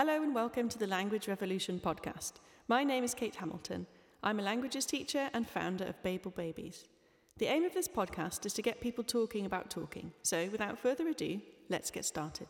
[0.00, 2.32] Hello and welcome to the Language Revolution podcast.
[2.68, 3.86] My name is Cate Hamilton.
[4.22, 6.84] I'm a languages teacher and founder of Babel Babies.
[7.36, 10.10] The aim of this podcast is to get people talking about talking.
[10.22, 12.48] So, without further ado, let's get started.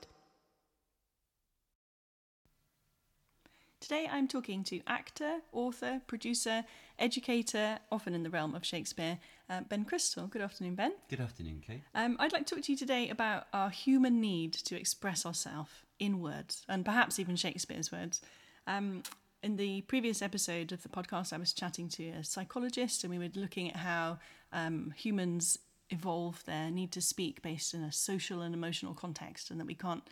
[3.80, 6.64] Today I'm talking to actor, author, producer,
[6.98, 9.18] educator, often in the realm of Shakespeare,
[9.48, 10.26] uh, Ben Crystal.
[10.26, 10.92] Good afternoon, Ben.
[11.08, 11.80] Good afternoon, Cate.
[11.94, 15.72] Um, I'd like to talk to you today about our human need to express ourselves
[15.98, 18.20] in words, and perhaps even Shakespeare's words.
[18.66, 19.02] Um,
[19.42, 23.18] in the previous episode of the podcast, I was chatting to a psychologist, and we
[23.18, 24.18] were looking at how
[24.52, 29.58] um, humans evolve their need to speak based in a social and emotional context, and
[29.58, 30.02] that we can't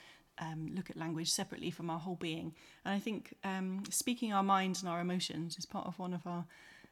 [0.41, 2.55] um, look at language separately from our whole being.
[2.85, 6.27] And I think um, speaking our minds and our emotions is part of one of
[6.27, 6.45] our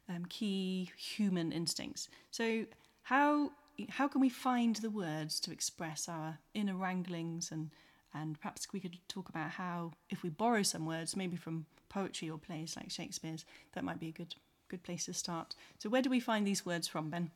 [0.09, 2.09] um, key human instincts.
[2.31, 2.67] So,
[3.03, 3.53] how
[3.91, 7.71] how can we find the words to express our inner wranglings and
[8.15, 12.31] and perhaps we could talk about how if we borrow some words, maybe from poetry
[12.31, 13.45] or plays like Shakespeare's,
[13.75, 14.35] that might be a good
[14.69, 15.55] good place to start.
[15.79, 17.31] So, where do we find these words from, Ben?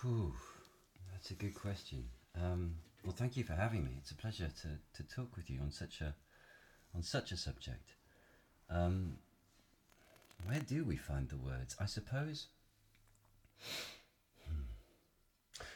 [0.00, 0.34] Whew,
[1.12, 2.04] that's a good question.
[2.40, 3.92] Um, well, thank you for having me.
[3.98, 6.14] It's a pleasure to, to talk with you on such a
[6.94, 7.96] on such a subject.
[8.70, 9.18] Um,
[10.46, 11.76] where do we find the words?
[11.80, 12.46] I suppose.
[14.46, 14.62] Hmm,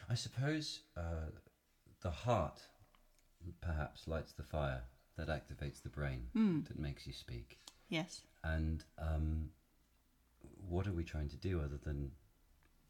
[0.09, 1.31] I suppose uh,
[2.01, 2.61] the heart
[3.61, 4.83] perhaps lights the fire
[5.17, 6.67] that activates the brain Mm.
[6.67, 7.59] that makes you speak.
[7.89, 8.21] Yes.
[8.43, 9.49] And um,
[10.67, 12.11] what are we trying to do other than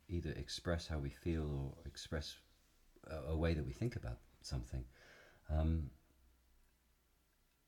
[0.08, 2.36] either express how we feel or express
[3.10, 4.18] a, a way that we think about
[4.50, 4.84] something?
[5.50, 5.92] Um,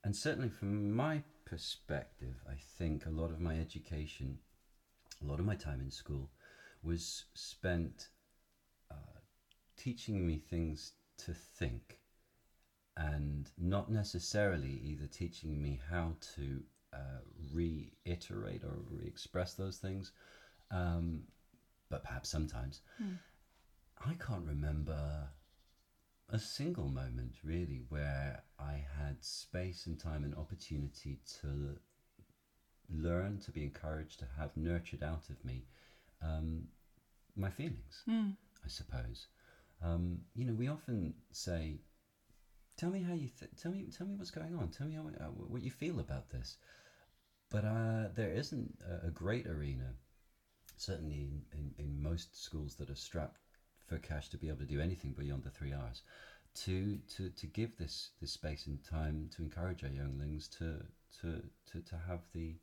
[0.04, 4.40] and certainly, from my perspective, I think a lot of my education,
[5.22, 6.32] a lot of my time in school,
[6.84, 8.10] was spent
[8.90, 9.20] uh,
[9.78, 12.00] teaching me things to think
[12.98, 16.62] and not necessarily either teaching me how to
[16.94, 17.22] uh,
[17.54, 20.12] reiterate or re-express those things,
[20.72, 21.22] um,
[21.90, 22.82] but perhaps sometimes.
[23.02, 23.18] Mm.
[24.06, 25.30] I can't remember
[26.32, 31.78] a single moment really where I had space and time and opportunity to
[32.90, 35.66] learn, to be encouraged, to have nurtured out of me
[36.22, 36.68] um,
[37.36, 38.36] my feelings, Mm.
[38.64, 39.28] I suppose.
[39.82, 41.80] Um, you know, we often say,
[42.78, 44.70] "Tell me how you th- tell me tell me what's going on.
[44.70, 46.58] Tell me how, uh, what you feel about this."
[47.50, 49.96] But uh, there isn't a, a great arena,
[50.78, 53.42] certainly in, in, in most schools that are strapped
[53.92, 56.02] for cash to be able to do anything beyond the three hours,
[56.56, 60.84] to to, to give this, this space and time to encourage our younglings to
[61.22, 62.56] to, to, to have the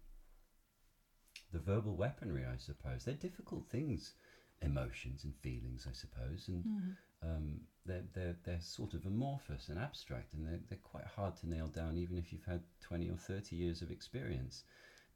[1.53, 3.05] the verbal weaponry, I suppose.
[3.05, 4.15] They're difficult things,
[4.63, 6.95] emotions and feelings, I suppose, and Mm.
[7.23, 11.49] um, they're, they're, they're sort of amorphous and abstract, and they're, they're quite hard to
[11.49, 14.63] nail down, even if you've had 20 or 30 years of experience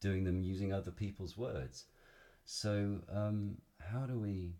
[0.01, 1.85] doing them using other people's words.
[2.45, 4.57] So, um, how do we.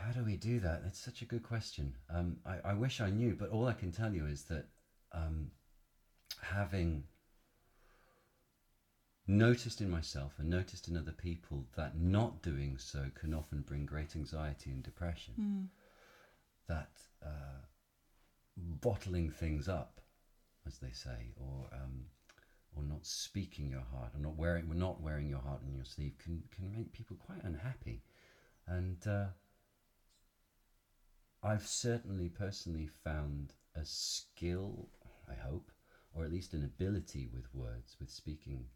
[0.00, 0.82] How do we do that?
[0.82, 1.94] That's such a good question.
[2.08, 4.66] Um, I, I wish I knew, but all I can tell you is that
[5.12, 5.50] um,
[6.40, 7.04] having
[9.26, 13.86] noticed in myself and noticed in other people that not doing so can often bring
[13.86, 15.34] great anxiety and depression.
[15.40, 15.66] Mm.
[16.68, 16.90] That
[17.24, 17.60] uh,
[18.56, 20.00] bottling things up,
[20.66, 22.04] as they say, or um,
[22.76, 26.14] or not speaking your heart, or not wearing, not wearing your heart on your sleeve,
[26.22, 28.02] can can make people quite unhappy.
[28.66, 29.26] And uh,
[31.42, 34.88] I've certainly personally found a skill,
[35.28, 35.70] I hope,
[36.12, 38.66] or at least an ability with words, with speaking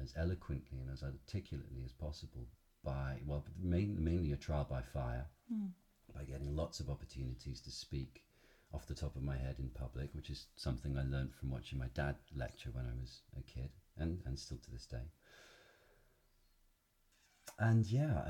[0.00, 2.48] as eloquently and as articulately as possible
[2.82, 5.72] by, well, main, mainly a trial by fire, Mm.
[6.14, 8.24] by getting lots of opportunities to speak
[8.72, 11.78] off the top of my head in public, which is something I learned from watching
[11.78, 15.10] my dad lecture when I was a kid and, and still to this day.
[17.60, 18.22] And yeah,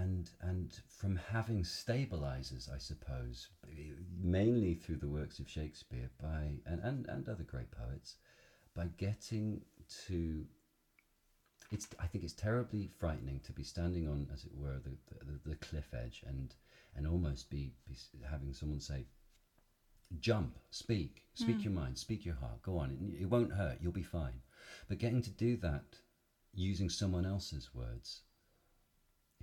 [0.00, 3.48] and and from having stabilizers, I suppose,
[4.16, 8.14] mainly through the works of Shakespeare, by and, and, and other great poets,
[8.76, 9.62] by getting
[10.06, 10.46] to
[11.72, 15.50] it's I think it's terribly frightening to be standing on, as it were, the, the,
[15.50, 16.54] the cliff edge and
[16.94, 17.96] and almost be, be
[18.30, 19.06] having someone say,
[20.20, 21.64] "Jump, speak, speak Mm.
[21.64, 24.42] your mind, speak your heart, go on, it, it won't hurt, you'll be fine."
[24.88, 26.02] But getting to do that
[26.54, 28.22] using someone else's words,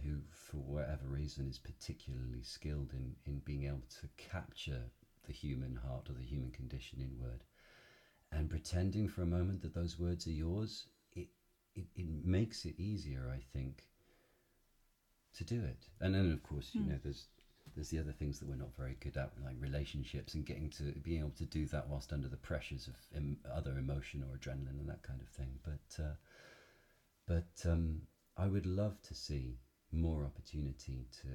[0.03, 4.91] who for whatever reason is particularly skilled in in being able to capture
[5.25, 7.43] the human heart or the human condition in word,
[8.31, 11.27] and pretending for a moment that those words are yours, it,
[11.75, 13.89] it, it makes it easier, I think,
[15.33, 15.87] to do it.
[15.99, 16.91] And then, of course, you Hmm.
[16.91, 17.27] know, there's
[17.75, 20.91] there's the other things that we're not very good at, like relationships and getting to
[21.01, 24.79] being able to do that whilst under the pressures of em- other emotion or adrenaline
[24.79, 25.59] and that kind of thing.
[25.63, 26.15] But uh,
[27.25, 28.01] but um,
[28.37, 29.59] I would love to see
[29.93, 31.27] more opportunity to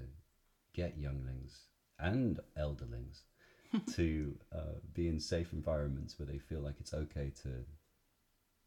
[0.75, 1.67] get younglings
[1.99, 3.23] and elderlings
[3.95, 7.65] to uh, be in safe environments where they feel like it's okay to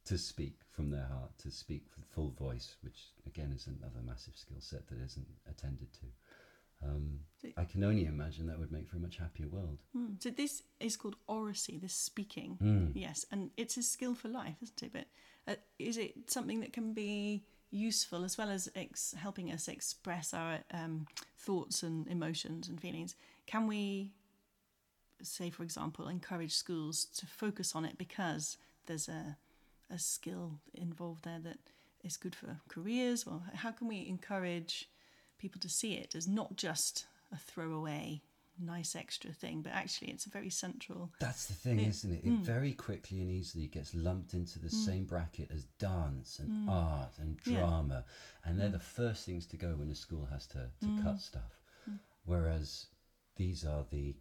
[0.03, 4.35] to speak from their heart, to speak with full voice, which again is another massive
[4.35, 6.05] skill set that isn't attended to.
[6.83, 7.19] Um,
[7.57, 9.83] I can only imagine that would make for a much happier world.
[9.95, 10.21] Mm.
[10.21, 12.57] So this is called oracy, this speaking.
[12.61, 12.91] Mm.
[12.95, 14.91] Yes, and it's a skill for life, isn't it?
[14.91, 15.05] But
[15.47, 20.33] uh, is it something that can be useful as well as ex- helping us express
[20.33, 21.07] our um,
[21.37, 23.15] thoughts and emotions and feelings?
[23.47, 24.11] Can we,
[25.23, 29.37] say, for example, encourage schools to focus on it because there's a
[29.91, 31.57] a skill involved there that
[32.03, 33.25] is good for careers?
[33.27, 34.89] Or how can we encourage
[35.37, 38.21] people to see it as not just a throwaway
[38.59, 41.11] nice extra thing, but actually it's a very central.
[41.19, 42.23] That's the thing, isn't it?
[42.23, 42.41] It mm.
[42.41, 44.85] very quickly and easily gets lumped into the mm.
[44.85, 46.71] same bracket as dance and mm.
[46.71, 47.59] art and Yeah.
[47.59, 48.05] drama,
[48.45, 51.61] and they're the first things to go when a school has to, to cut stuff.
[52.25, 52.87] Whereas
[53.35, 54.15] these are the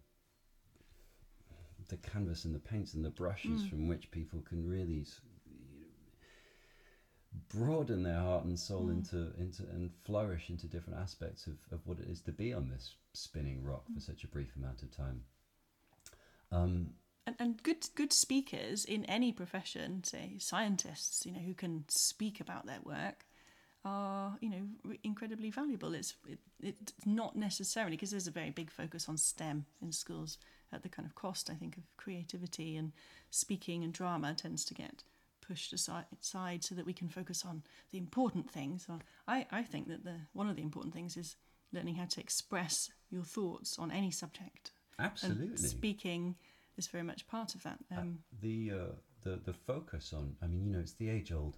[1.89, 5.05] the canvas and the paints and the brushes from which people can really
[7.49, 11.99] broaden their heart and soul into into and flourish into different aspects of, of what
[11.99, 15.21] it is to be on this spinning rock for such a brief amount of time.
[16.51, 16.93] Um,
[17.27, 22.41] And, and good good speakers in any profession, say scientists, you know, who can speak
[22.41, 23.25] about their work,
[23.83, 25.93] are you know re- incredibly valuable.
[25.93, 30.37] It's it, it's not necessarily because there's a very big focus on STEM in schools
[30.73, 32.91] at the kind of cost I think of creativity and
[33.29, 35.03] speaking and drama tends to get
[35.51, 38.85] pushed aside, so that we can focus on the important things.
[38.87, 38.93] So
[39.27, 41.35] I, I think that the one of the important things is
[41.73, 44.71] learning how to express your thoughts on any subject.
[44.99, 45.47] absolutely.
[45.47, 46.35] And speaking
[46.77, 47.79] is very much part of that.
[47.97, 51.57] Um, the uh, the the focus on I mean you know it's the age old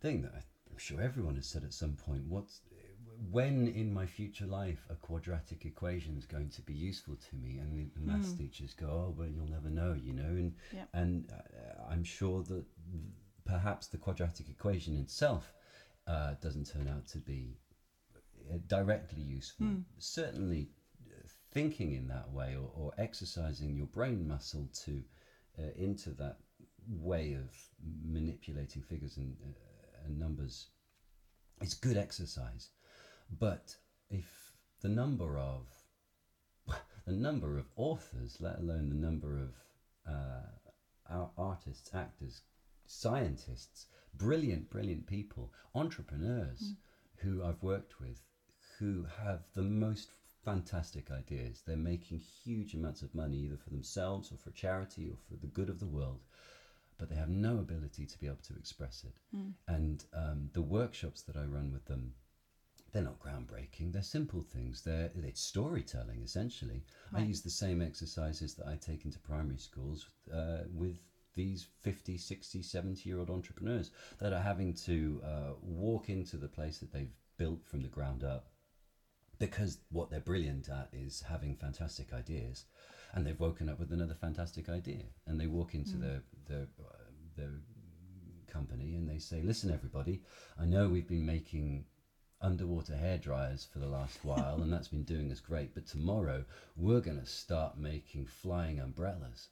[0.00, 0.32] thing that
[0.70, 2.60] I'm sure everyone has said at some point what's
[3.38, 7.58] when in my future life a quadratic equation is going to be useful to me
[7.58, 10.84] and the, the maths teachers go oh well you'll never know you know and Yeah.
[11.00, 13.04] and uh, I'm sure that th-
[13.48, 15.52] perhaps the quadratic equation itself
[16.06, 17.56] uh, doesn't turn out to be
[18.50, 19.66] uh, directly useful.
[19.98, 20.68] Certainly
[21.10, 25.02] uh, thinking in that way or, or exercising your brain muscle to
[25.58, 26.36] uh, into that
[26.88, 27.50] way of
[28.04, 30.68] manipulating figures and, uh, and numbers
[31.60, 32.68] is good exercise.
[33.38, 33.74] But
[34.10, 34.52] if
[34.82, 35.66] the number of
[37.06, 39.50] the number of authors let alone the number of
[40.06, 40.46] uh,
[41.10, 42.42] our artists actors
[42.88, 46.74] scientists brilliant brilliant people entrepreneurs
[47.18, 48.22] who i've worked with
[48.78, 50.12] who have the most
[50.44, 51.62] fantastic ideas.
[51.66, 55.48] They're making huge amounts of money either for themselves or for charity or for the
[55.48, 56.20] good of the world
[56.96, 59.14] but they have no ability to be able to express it.
[59.68, 62.14] And um, the workshops that i run with them
[62.92, 63.92] they're not groundbreaking.
[63.92, 64.82] They're simple things.
[64.82, 66.82] They're it's storytelling essentially.
[67.14, 70.98] I use the same exercises that i take into primary schools uh, with
[71.38, 76.48] these 50 60 70 year old entrepreneurs that are having to uh, walk into the
[76.48, 78.48] place that they've built from the ground up
[79.38, 82.64] because what they're brilliant at is having fantastic ideas
[83.14, 87.04] and they've woken up with another fantastic idea and they walk into their their uh,
[87.36, 87.52] their
[88.48, 90.20] company and they say listen everybody
[90.60, 91.84] i know we've been making
[92.40, 96.44] underwater hair dryers for the last while and that's been doing us great but tomorrow
[96.76, 99.48] we're going to start making flying umbrellas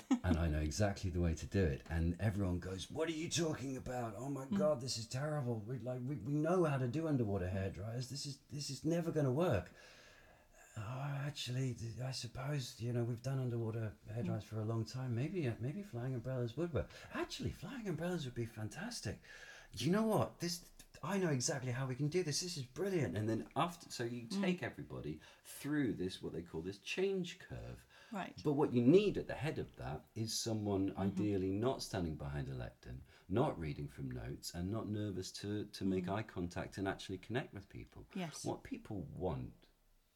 [0.24, 1.82] and I know exactly the way to do it.
[1.90, 4.14] And everyone goes, "What are you talking about?
[4.18, 4.58] Oh my mm.
[4.58, 5.62] god, this is terrible.
[5.66, 8.08] We like we, we know how to do underwater hair dryers.
[8.08, 9.70] This is this is never going to work."
[10.78, 11.74] Oh, actually,
[12.06, 14.48] I suppose you know we've done underwater hair dryers mm.
[14.48, 15.14] for a long time.
[15.14, 16.90] Maybe uh, maybe flying umbrellas would work.
[17.14, 19.18] Actually, flying umbrellas would be fantastic.
[19.78, 20.38] You know what?
[20.40, 20.60] This
[21.02, 22.40] I know exactly how we can do this.
[22.40, 23.16] This is brilliant.
[23.16, 24.42] And then after, so you mm.
[24.42, 27.84] take everybody through this what they call this change curve.
[28.12, 28.34] Right.
[28.44, 32.48] But what you need at the head of that is someone ideally not standing behind
[32.48, 36.86] a lectern, not reading from notes, and not nervous to, to make eye contact and
[36.88, 38.04] actually connect with people.
[38.14, 38.44] Yes.
[38.44, 39.52] What people want,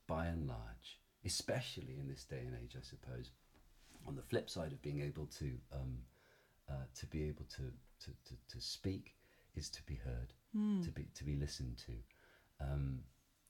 [0.07, 3.31] by and large, especially in this day and age, I suppose,
[4.07, 5.99] on the flip side of being able to um,
[6.69, 7.63] uh, to be able to,
[8.05, 9.15] to, to, to speak
[9.57, 10.33] is to be heard,
[10.83, 11.93] to be to be listened to.
[12.65, 13.01] Um,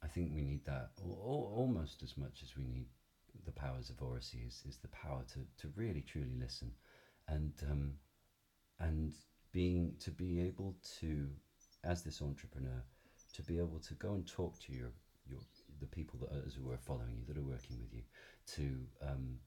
[0.03, 2.87] I think we need that al- almost as much as we need
[3.45, 6.73] the powers of oracy is, is the power to, to really truly listen
[7.29, 7.93] and um,
[8.79, 9.13] and
[9.53, 11.29] being to be able to
[11.85, 12.83] as this entrepreneur
[13.33, 14.91] to be able to go and talk to your
[15.27, 15.41] your
[15.81, 18.03] the people that are, who are following you, that are working with you,
[18.47, 19.39] to um,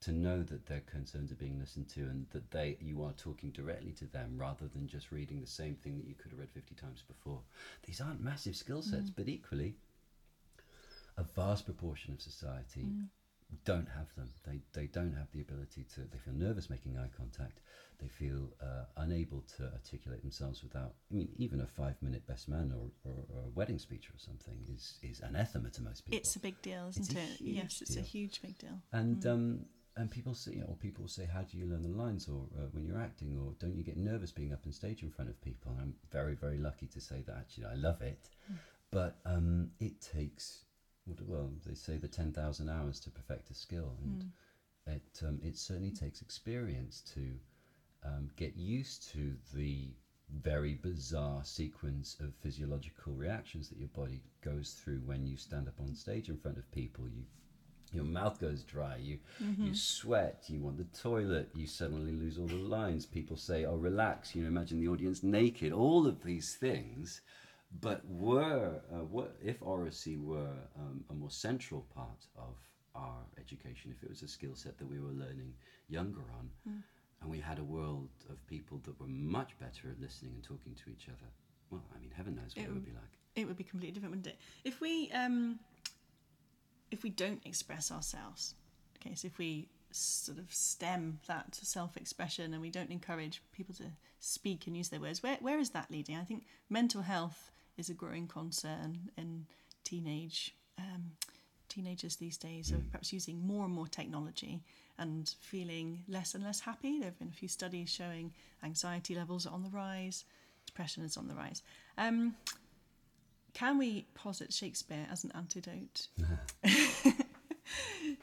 [0.00, 3.50] to know that their concerns are being listened to and that they you are talking
[3.50, 6.50] directly to them rather than just reading the same thing that you could have read
[6.50, 7.40] 50 times before.
[7.86, 9.14] These aren't massive skill sets, Mm.
[9.16, 9.76] but equally,
[11.16, 13.08] a vast proportion of society Mm.
[13.64, 14.30] Don't have them.
[14.46, 17.60] They, they don't have the ability to, they feel nervous making eye contact.
[18.00, 22.48] They feel uh, unable to articulate themselves without, I mean, even a five minute best
[22.48, 26.18] man or, or, or a wedding speech or something is, is anathema to most people.
[26.18, 27.44] It's a big deal, isn't It's it?
[27.44, 28.80] yes, it's a huge big deal.
[28.92, 32.46] and um, and people say, or people say, how do you learn the lines, or
[32.58, 35.28] uh, when you're acting, or don't you get nervous being up on stage in front
[35.28, 35.70] of people?
[35.72, 38.30] And I'm very, very lucky to say that actually I love it,
[38.90, 40.64] but um, it takes,
[41.26, 44.24] well, they say the ten thousand hours to perfect a skill, and
[44.86, 47.38] it um, it certainly takes experience to
[48.04, 49.90] um, get used to the
[50.40, 55.78] very bizarre sequence of physiological reactions that your body goes through when you stand up
[55.78, 57.04] on stage in front of people.
[57.08, 57.24] You
[57.92, 59.18] your mouth goes dry, you
[59.66, 63.04] you sweat, you want the toilet, you suddenly lose all the lines.
[63.04, 65.72] People say, "Oh, relax." You know, imagine the audience naked.
[65.72, 67.20] All of these things,
[67.80, 72.56] but were uh, what if oracy were um, a more central part of
[72.94, 73.92] our education?
[73.96, 75.54] If it was a skill set that we were learning
[75.88, 76.50] younger on,
[77.20, 80.74] and we had a world of people that were much better at listening and talking
[80.84, 81.30] to each other,
[81.70, 83.18] well, I mean, heaven knows what It it would would- be like.
[83.34, 84.38] It would be completely different, wouldn't it?
[84.64, 85.58] If we um,
[86.90, 88.54] if we don't express ourselves,
[88.98, 93.84] okay, so if we sort of stem that self-expression and we don't encourage people to
[94.20, 96.16] speak and use their words, where where is that leading?
[96.16, 99.46] I think mental health is a growing concern in
[99.84, 101.12] teenage um,
[101.68, 104.60] teenagers these days are perhaps using more and more technology
[104.98, 106.98] and feeling less and less happy.
[106.98, 110.24] There have been a few studies showing anxiety levels are on the rise,
[110.66, 111.62] depression is on the rise.
[111.96, 112.36] Um,
[113.54, 116.08] can we posit Shakespeare as an antidote?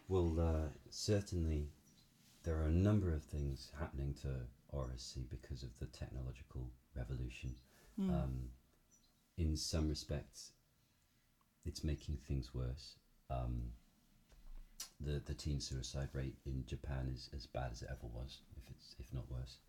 [0.10, 1.68] Well, uh, certainly
[2.44, 4.29] there are a number of things happening to
[4.70, 7.53] oracy because of the technological revolution.
[8.00, 8.50] Um,
[9.39, 10.51] in some respects,
[11.65, 12.98] it's making things worse.
[13.29, 13.72] Um,
[15.00, 18.69] the the teen suicide rate in Japan is as bad as it ever was, if
[18.69, 19.60] it's if not worse.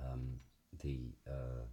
[0.00, 0.40] Um,
[0.82, 1.64] the uh,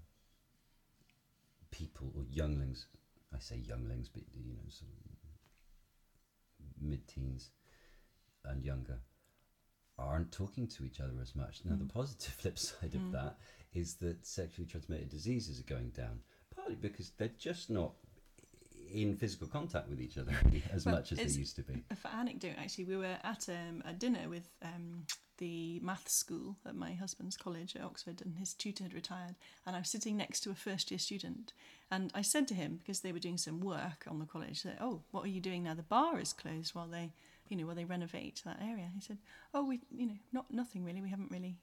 [1.71, 2.87] people or younglings,
[3.35, 5.13] I say younglings, but you know, sort of
[6.81, 7.51] mid-teens
[8.45, 8.99] and younger
[9.97, 11.61] aren't talking to each other as much.
[11.63, 13.37] Now, the positive flip side of that
[13.73, 16.19] is that sexually transmitted diseases are going down,
[16.63, 17.91] partly because they're just not
[18.93, 20.33] in physical contact with each other
[20.73, 21.83] as Well, much as they used to be.
[21.95, 25.05] For anecdote, actually, we were at um, a dinner with um,
[25.39, 29.35] the maths school at my husband's college at Oxford, and his tutor had retired.
[29.65, 31.53] And I was sitting next to a first year student,
[31.89, 34.77] and I said to him because they were doing some work on the college, that
[34.79, 35.73] oh, what are you doing now?
[35.73, 37.13] The bar is closed while they,
[37.49, 38.89] you know, while they renovate that area.
[38.93, 39.17] He said,
[39.53, 41.01] oh, we, you know, not nothing really.
[41.01, 41.57] We haven't really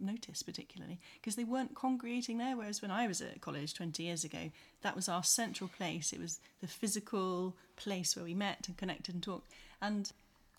[0.00, 4.24] noticed particularly because they weren't congregating there whereas when i was at college 20 years
[4.24, 4.50] ago
[4.82, 6.12] that was our central place.
[6.12, 9.52] It was the physical place where we met and connected and talked.
[9.80, 10.10] And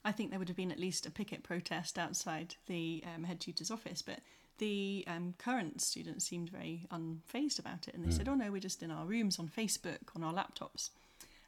[0.04, 3.40] i think there would have been at least a picket protest outside the um, head
[3.40, 4.20] tutor's office but
[4.58, 8.60] the um, current students seemed very unfazed about it and they said oh no we're
[8.60, 10.90] just in our rooms on facebook on our laptops.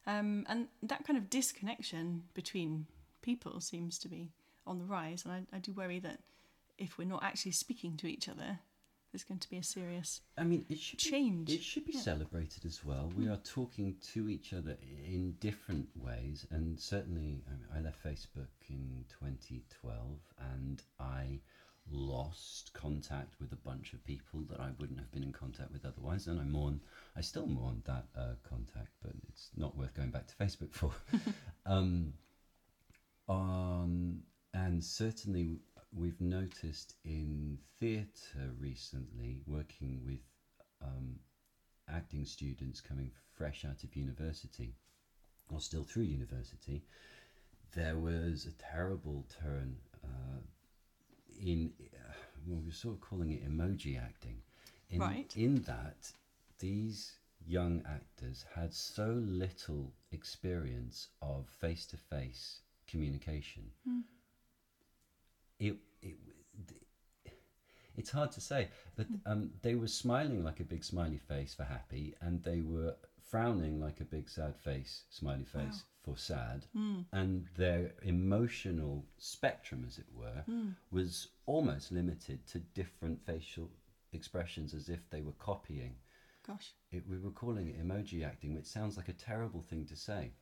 [0.06, 2.86] Um, and that kind of disconnection between
[3.22, 4.30] people seems to be
[4.66, 6.20] on the rise and I, I do worry that
[6.78, 8.58] if we're not actually speaking to each other,
[9.12, 11.46] there's going to be a serious I mean, it should change.
[11.48, 12.00] Be, it should be Yeah.
[12.00, 13.12] celebrated as well.
[13.16, 18.02] We are talking to each other in different ways, and certainly, I, mean, I left
[18.02, 20.18] Facebook in 2012,
[20.56, 21.40] and I
[21.90, 25.84] lost contact with a bunch of people that I wouldn't have been in contact with
[25.84, 26.80] otherwise, and I mourn.
[27.14, 30.90] I still mourn that uh, contact, but it's not worth going back to Facebook for.
[31.66, 32.14] um,
[33.28, 35.58] um, and certainly,
[35.96, 40.20] we've noticed in theatre recently, working with
[40.82, 41.18] um,
[41.88, 44.74] acting students coming fresh out of university
[45.52, 46.82] or still through university,
[47.74, 50.40] there was a terrible turn uh,
[51.40, 52.12] in, uh,
[52.46, 54.36] well, we're sort of calling it emoji acting.
[54.90, 55.32] In, Right.
[55.36, 56.12] In that,
[56.60, 63.64] these young actors had so little experience of face to face communication.
[65.58, 66.16] It, it,
[67.96, 69.14] it's hard to say, but hmm.
[69.26, 72.94] um, they were smiling like a big smiley face for happy, and they were
[73.30, 77.00] frowning like a big sad face, smiley face for sad, hmm.
[77.12, 80.70] and their emotional spectrum, as it were, hmm.
[80.90, 83.70] was almost limited to different facial
[84.12, 85.94] expressions, as if they were copying.
[86.46, 89.96] Gosh, It, we were calling it emoji acting, which sounds like a terrible thing to
[89.96, 90.32] say.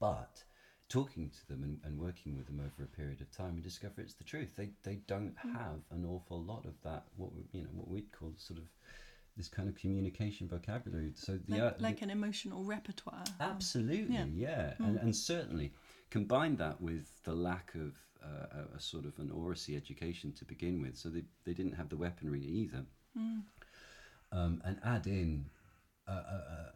[0.00, 0.42] But
[0.92, 4.00] talking to them and, and working with them over a period of time, we discover
[4.02, 4.50] it's the truth.
[4.56, 5.52] They they don't Mm.
[5.54, 7.04] have an awful lot of that.
[7.16, 8.66] What we, you know what we'd call sort of
[9.36, 11.12] this kind of communication vocabulary.
[11.14, 13.24] So the like, uh, the- an emotional repertoire.
[13.40, 14.26] Absolutely, Yeah.
[14.26, 15.72] yeah, And, and certainly
[16.10, 20.44] combine that with the lack of uh, a, a sort of an oracy education to
[20.44, 22.84] begin with, so they, they didn't have the weaponry either,
[24.30, 25.46] um, and add in
[26.06, 26.70] uh, uh,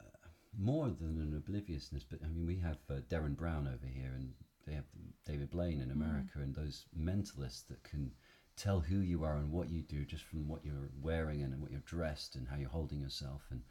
[0.58, 2.04] more than an obliviousness.
[2.08, 4.32] But I mean, we have uh, Derren Brown over here, and
[4.66, 4.84] they have
[5.26, 8.12] David Blaine in America, and those mentalists that can
[8.56, 11.70] tell who you are and what you do just from what you're wearing and what
[11.70, 13.62] you're dressed and how you're holding yourself and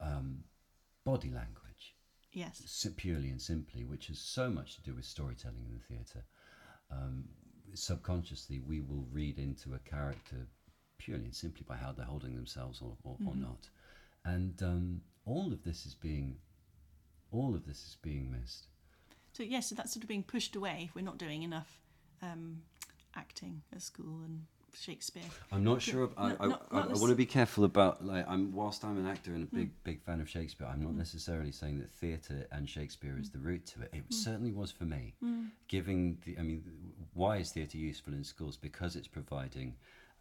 [0.00, 0.44] um,
[1.04, 1.94] body language
[2.32, 2.86] Yes.
[2.96, 6.24] purely and simply, which has so much to do with storytelling in the theatre.
[6.90, 7.24] Um,
[7.74, 10.46] subconsciously, we will read into a character
[10.98, 13.68] purely and simply by how they're holding themselves or, or, or not.
[14.24, 16.36] And um, all of this is being,
[17.30, 18.66] all of this is being missed.
[19.32, 21.80] So yes, so that's sort of being pushed away if we're not doing enough
[22.22, 22.62] um,
[23.14, 25.22] acting at school and Shakespeare.
[25.52, 26.04] I'm not sure.
[26.04, 28.26] Of, I, No- I, not- I, not I this- want to be careful about like.
[28.28, 29.74] I'm whilst I'm an actor and a big hmm.
[29.84, 30.66] big fan of Shakespeare.
[30.66, 30.98] I'm not hmm.
[30.98, 33.38] necessarily saying that theatre and Shakespeare is hmm.
[33.38, 33.90] the route to it.
[33.92, 35.14] It certainly was for me.
[35.68, 36.64] Giving the, I mean,
[37.14, 38.56] why is theatre useful in schools?
[38.56, 39.74] Because it's providing.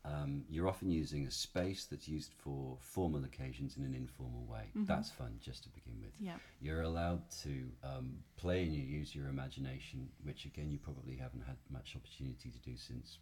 [0.05, 4.71] Um, you're often using a space that's used for formal occasions in an informal way.
[4.85, 6.13] That's fun, just to begin with.
[6.19, 6.35] Yeah.
[6.61, 11.43] You're allowed to um, play and you use your imagination, which again you probably haven't
[11.45, 13.17] had much opportunity to do since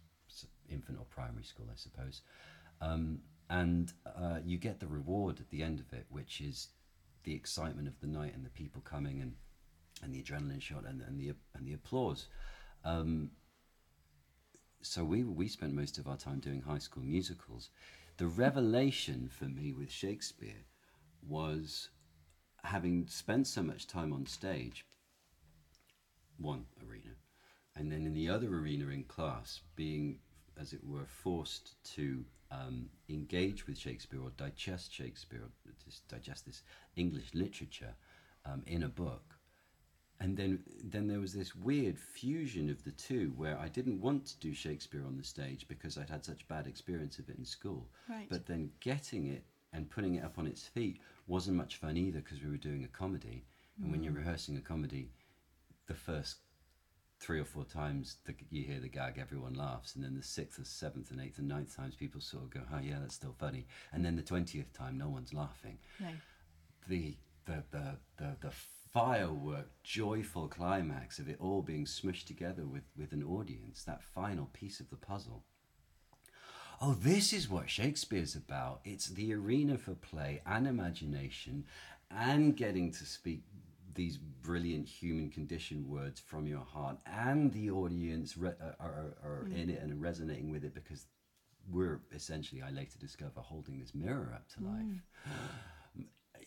[0.70, 2.22] infant or primary school, I suppose.
[2.80, 3.20] Um,
[3.50, 6.68] and uh, you get the reward at the end of it, which is
[7.24, 9.34] the excitement of the night and the people coming and,
[10.02, 12.26] and the adrenaline shot and, and the and the applause.
[12.84, 13.30] Um,
[14.82, 17.70] so we we spent most of our time doing high school musicals.
[18.16, 20.64] The revelation for me with Shakespeare
[21.26, 21.90] was
[22.64, 24.84] having spent so much time on stage,
[26.38, 27.14] one arena,
[27.76, 30.18] and then in the other arena in class, being,
[30.60, 35.72] as it were, forced to um, engage with Shakespeare or digest Shakespeare or
[36.08, 36.62] digest this
[36.96, 37.94] English literature
[38.44, 39.37] um, in a book.
[40.20, 44.26] And then, then there was this weird fusion of the two, where I didn't want
[44.26, 47.44] to do Shakespeare on the stage because I'd had such bad experience of it in
[47.44, 47.88] school.
[48.08, 48.26] Right.
[48.28, 52.20] But then getting it and putting it up on its feet wasn't much fun either
[52.20, 53.44] because we were doing a comedy.
[53.80, 54.18] And when you're mm.
[54.18, 55.12] rehearsing a comedy,
[55.86, 56.38] the first
[57.20, 60.58] three or four times the, you hear the gag, everyone laughs, and then the sixth,
[60.58, 63.34] or seventh, and eighth, and ninth times people sort of go, "Oh yeah, that's still
[63.38, 65.78] funny," and then the twentieth time, no one's laughing.
[66.00, 66.08] No.
[66.88, 68.52] The the the the, the
[68.98, 74.46] firework, joyful climax of it all being smushed together with with an audience, that final
[74.52, 75.44] piece of the puzzle.
[76.80, 78.80] Oh, this is what Shakespeare's about.
[78.84, 81.64] It's the arena for play and imagination
[82.10, 83.42] and getting to speak
[83.94, 89.28] these brilliant human condition words from your heart and the audience re- uh, are, are,
[89.28, 91.06] are in it and resonating with it because
[91.68, 95.02] we're essentially, I later discover, holding this mirror up to life.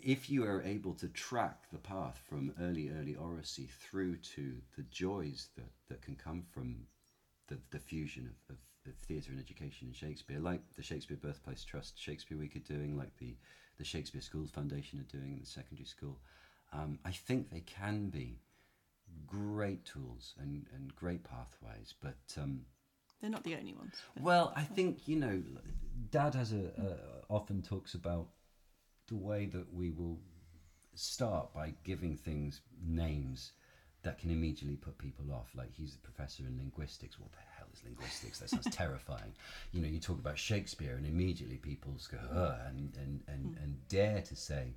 [0.03, 4.83] If you are able to track the path from early, early oracy through to the
[4.83, 6.87] joys that, that can come from
[7.47, 8.61] the, the fusion of, of,
[8.91, 12.97] of theatre and education and Shakespeare, like the Shakespeare Birthplace Trust Shakespeare Week are doing,
[12.97, 13.35] like the,
[13.77, 16.19] the Shakespeare Schools Foundation are doing in the secondary school,
[16.73, 18.39] um, I think they can be
[19.27, 21.93] great tools and, and great pathways.
[22.01, 22.61] But um,
[23.21, 23.95] They're not the only ones.
[24.19, 25.43] well, I think you know,
[26.09, 28.27] Dad has a, a often talks about
[29.11, 30.17] the way that we will
[30.95, 33.51] start by giving things names
[34.03, 35.49] that can immediately put people off.
[35.53, 37.19] Like he's a professor in linguistics.
[37.19, 38.39] What the hell is linguistics?
[38.39, 39.33] That sounds terrifying.
[39.71, 43.63] You know, you talk about Shakespeare, and immediately people go Ugh, and and and hmm.
[43.63, 44.75] and dare to say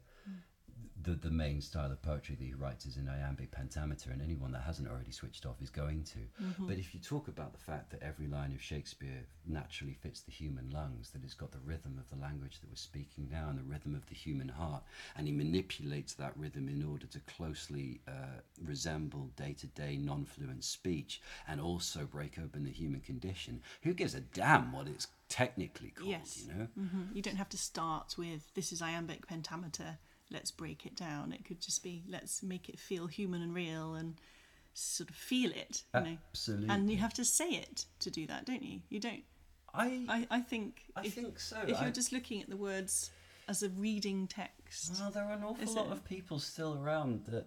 [1.03, 4.53] the the main style of poetry that he writes is in iambic pentameter, and anyone
[4.53, 6.19] that hasn't already switched off is going to.
[6.59, 10.31] But if you talk about the fact that every line of Shakespeare naturally fits the
[10.33, 13.59] human lungs, that it's got the rhythm of the language that we're speaking now and
[13.59, 14.83] the rhythm of the human heart,
[15.17, 21.61] and he manipulates that rhythm in order to closely uh, resemble day-to-day non-fluent speech and
[21.61, 23.61] also break open the human condition.
[23.83, 26.09] Who gives a damn what it's technically called?
[26.09, 26.45] Yes.
[26.47, 26.69] You know.
[26.79, 27.15] Mhm.
[27.15, 29.99] You don't have to start with this is iambic pentameter.
[30.31, 31.33] Let's break it down.
[31.33, 34.15] It could just be let's make it feel human and real and
[34.73, 35.85] sort of feel it.
[35.95, 36.17] You know.
[36.31, 36.69] Absolutely.
[36.71, 38.81] And you have to say it to do that, don't you?
[38.89, 39.23] You don't.
[39.73, 40.83] I I, I think.
[40.97, 41.59] I if, think so.
[41.67, 43.11] If I- you're just looking at the words
[43.49, 45.93] as a reading text, Well, there are an awful lot it?
[45.93, 47.47] of people still around that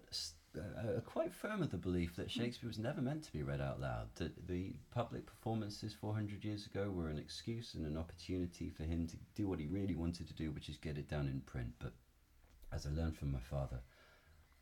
[0.56, 3.62] uh, are quite firm of the belief that Shakespeare was never meant to be read
[3.62, 4.08] out loud.
[4.16, 9.08] That the public performances 400 years ago were an excuse and an opportunity for him
[9.08, 11.74] to do what he really wanted to do, which is get it down in print.
[11.80, 11.94] But
[12.72, 13.80] as I learned from my father,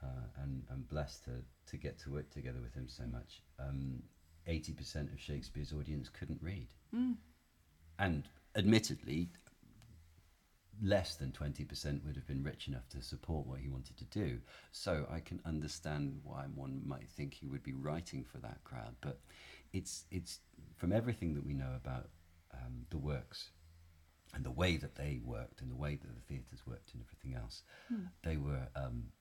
[0.04, 1.32] uh, and and blessed to
[1.72, 3.42] to get to work together with him so much.
[3.60, 4.04] Um,
[4.48, 7.18] Eighty percent of Shakespeare's audience couldn't read, Mm.
[7.98, 9.32] and admittedly,
[10.84, 14.06] less than twenty percent would have been rich enough to support what he wanted to
[14.06, 14.40] do.
[14.72, 18.96] So I can understand why one might think he would be writing for that crowd,
[19.02, 19.20] but
[19.74, 20.40] it's it's
[20.78, 22.10] from everything that we know about
[22.54, 23.50] um, the works
[24.36, 27.34] and the way that they worked and the way that the theatres worked and everything
[27.42, 28.06] else, Hmm.
[28.24, 29.12] they were, um,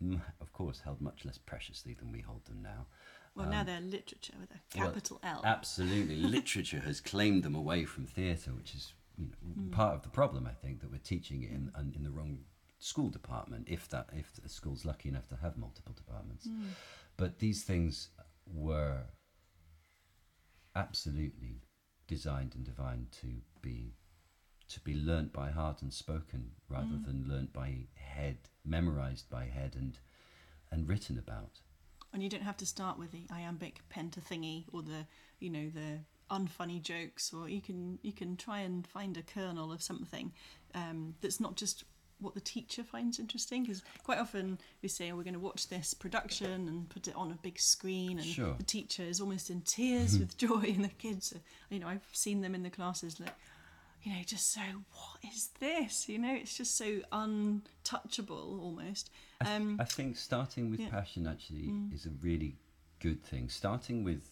[0.00, 2.86] m- of course, held much less preciously than we hold them now.
[3.34, 5.40] Well, now Um, they're literature with a well, capital L.
[5.44, 9.70] Absolutely, literature has claimed them away from theatre, which is you know, Hmm.
[9.70, 10.46] part of the problem.
[10.46, 12.44] I think that we're teaching it in in, in the wrong
[12.78, 13.68] school department.
[13.68, 16.70] If that if the school's lucky enough to have multiple departments, Mm.
[17.16, 18.10] but these things
[18.46, 19.06] were
[20.74, 21.62] absolutely
[22.06, 23.94] designed and divined to be
[24.70, 27.04] to be learnt by heart and spoken rather Mm.
[27.04, 29.98] than learnt by head, memorized by head and
[30.72, 31.60] and written about.
[32.12, 35.06] And you don't have to start with the iambic pentathingy or the,
[35.40, 39.72] you know, the unfunny jokes, or you can you can try and find a kernel
[39.72, 40.32] of something
[40.74, 41.82] um, that's not just
[42.20, 43.62] what the teacher finds interesting.
[43.62, 47.16] Because quite often we say oh, we're going to watch this production and put it
[47.16, 48.54] on a big screen, and Sure.
[48.58, 52.06] the teacher is almost in tears with joy, and the kids, are, you know, I've
[52.12, 53.34] seen them in the classes like.
[54.02, 56.08] You know, just so what is this?
[56.08, 59.10] You know, it's just so untouchable almost.
[59.40, 60.88] I, th- Um, I think starting with yeah.
[60.90, 61.92] passion actually Mm.
[61.92, 62.56] is a really
[62.98, 63.48] good thing.
[63.50, 64.30] Starting with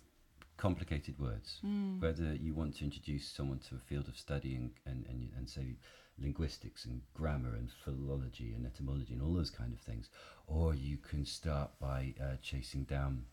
[0.57, 2.01] complicated words, Mm.
[2.01, 5.49] whether you want to introduce someone to a field of study and, and, and, and
[5.49, 5.77] say
[6.19, 10.09] linguistics and grammar and philology and etymology and all those kind of things,
[10.47, 13.27] or you can start by uh, chasing down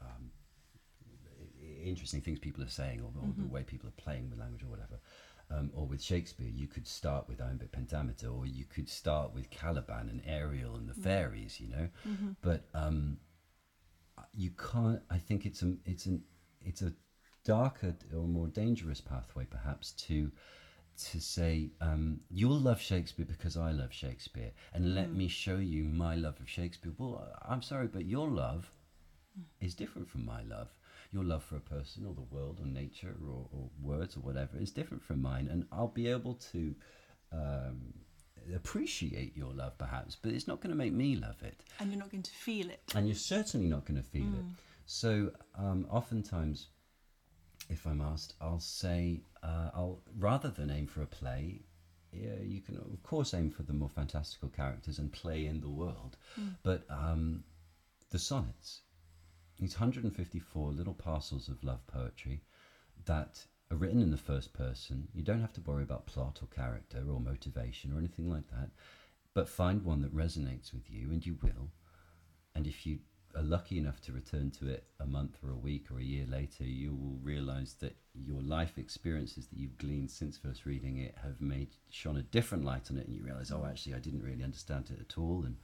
[0.00, 0.32] um,
[1.82, 3.50] interesting things people are saying or, or the Mhm.
[3.52, 5.00] way people are playing with language or whatever.
[5.50, 9.50] Um, or with Shakespeare, you could start with iambic pentameter, or you could start with
[9.50, 11.88] Caliban and Ariel and the fairies, you know.
[12.04, 12.36] mhm.
[12.42, 13.18] But um,
[14.32, 15.00] you can't.
[15.10, 16.22] I think it's a it's an
[16.60, 16.92] it's a
[17.44, 20.30] darker or more dangerous pathway, perhaps, to
[21.10, 25.16] to say um, you'll love Shakespeare because I love Shakespeare, and let Mm.
[25.16, 26.92] me show you my love of Shakespeare.
[26.98, 28.70] Well, I'm sorry, but your love
[29.60, 30.68] is different from my love.
[31.12, 34.58] Your love for a person or the world or nature or, or words or whatever
[34.58, 36.74] is different from mine, and I'll be able to
[37.32, 37.94] um,
[38.54, 41.98] appreciate your love perhaps, but it's not going to make me love it and you're
[41.98, 42.82] not going to feel it.
[42.94, 44.44] and you're certainly not going to feel it.
[44.44, 44.50] Mm.
[44.86, 46.68] So, um, oftentimes,
[47.68, 51.60] if I'm asked, I'll say, uh, I'll rather than aim for a play,
[52.12, 55.68] yeah, you can of course aim for the more fantastical characters and play in the
[55.68, 56.56] world, Mm.
[56.64, 57.44] but um,
[58.10, 58.80] the sonnets,
[59.60, 62.42] these 154 little parcels of love poetry
[63.04, 65.08] that are written in the first person.
[65.14, 68.70] You don't have to worry about plot or character or motivation or anything like that,
[69.34, 71.70] but find one that resonates with you, and you will.
[72.54, 72.98] And if you
[73.36, 76.26] are lucky enough to return to it a month or a week or a year
[76.28, 81.14] later, you will realize that your life experiences that you've gleaned since first reading it
[81.22, 84.24] have made shone a different light on it, and you realize, oh, actually, I didn't
[84.24, 85.56] really understand it at all, and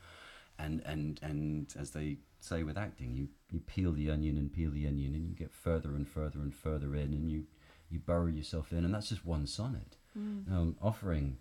[0.58, 4.70] and and and as they say with acting, you you peel the onion and peel
[4.70, 7.44] the onion, and you get further and further and further in, and you
[7.88, 9.96] you burrow yourself in, and that's just one sonnet.
[10.18, 10.48] Mm.
[10.48, 11.38] Now, offering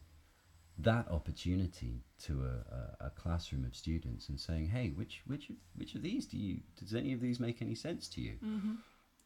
[0.78, 5.56] that opportunity to a, a, a classroom of students and saying, "Hey, which which of-
[5.75, 6.62] which of these do you?
[6.78, 8.78] Does any of these make any sense to you?" Mhm.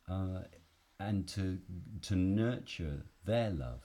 [0.07, 0.43] Uh,
[0.99, 1.59] and to
[2.01, 3.83] to nurture their love,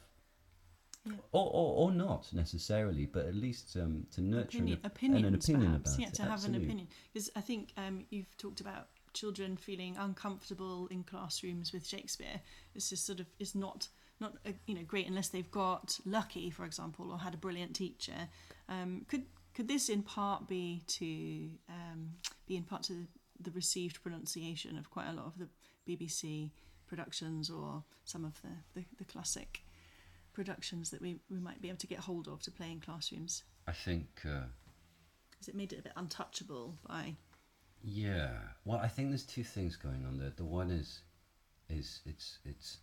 [1.07, 1.13] Yeah.
[1.33, 5.35] or, or or not necessarily, but at least um, to nurture Opinion, an, opinions, an
[5.35, 5.91] opinion perhaps.
[5.91, 6.15] about yeah, it.
[6.15, 6.89] to have an opinion.
[7.13, 12.41] Because I think um, you've talked about children feeling uncomfortable in classrooms with Shakespeare.
[12.75, 13.89] It's just sort of is not
[14.21, 17.75] not uh, you know great unless they've got lucky, for example, or had a brilliant
[17.75, 18.29] teacher.
[18.69, 22.15] Um, could could this in part be to um,
[22.47, 23.07] be in part to
[23.41, 25.49] the received pronunciation of quite a lot of the
[25.87, 26.51] BBC
[26.87, 28.49] productions or some of the,
[28.81, 29.64] the, the classic
[30.35, 33.45] productions that we, we might be able to get hold of to play in classrooms?
[33.67, 34.09] I think.
[34.25, 34.47] Uh,
[35.49, 37.15] it made it a bit untouchable by
[37.83, 38.31] Yeah.
[38.65, 40.33] Well, I think there's two things going on there.
[40.35, 41.01] The one is,
[41.69, 42.79] is it's it's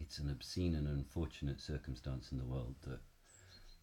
[0.00, 3.00] it's an obscene and unfortunate circumstance in the world that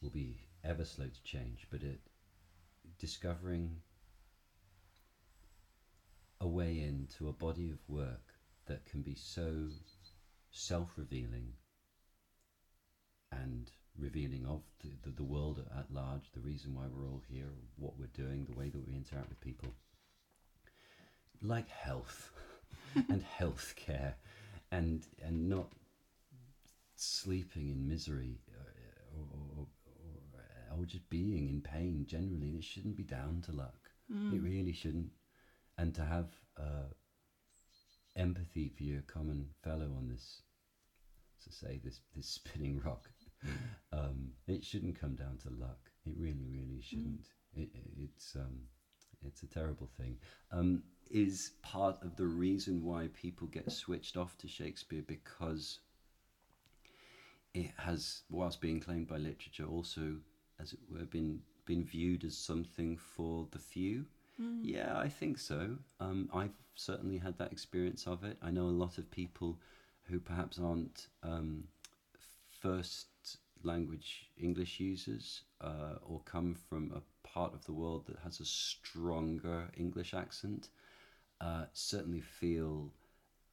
[0.02, 1.67] will be ever slow to change.
[1.69, 2.00] But it
[3.00, 3.78] discovering
[6.39, 8.34] a way into a body of work
[8.65, 9.67] that can be so
[10.52, 11.54] self-revealing
[13.32, 17.48] and revealing of the, the, the world at large, the reason why we're all here,
[17.78, 19.70] what we're doing, the way that we interact with people.
[21.41, 22.32] Like health
[23.10, 24.15] and health care
[24.72, 25.70] and, and not
[26.96, 29.67] sleeping in misery uh, or, or,
[30.36, 32.50] or, or just being in pain generally.
[32.50, 33.89] And it shouldn't be down to luck.
[34.34, 35.12] It really shouldn't.
[35.78, 36.28] And to have
[36.60, 36.91] uh,
[38.15, 40.41] empathy for your common fellow on this,
[41.44, 43.10] to say this this spinning rock,
[43.94, 45.90] um, it shouldn't come down to luck.
[46.06, 47.28] It really, really shouldn't.
[47.56, 48.62] It, it's um,
[49.26, 50.18] it's a terrible thing.
[50.52, 55.80] Um, is part of the reason why people get switched off to Shakespeare because
[57.54, 60.16] it has, whilst being claimed by literature, also
[60.60, 64.06] as it were been been viewed as something for the few.
[64.64, 65.78] Yeah, I think so.
[66.00, 68.38] Um, I've certainly had that experience of it.
[68.42, 69.60] I know a lot of people
[70.04, 71.66] who perhaps aren't um,
[72.60, 73.08] first
[73.65, 78.45] language English users uh, or come from a part of the world that has a
[78.45, 80.69] stronger English accent
[81.39, 82.91] uh, certainly feel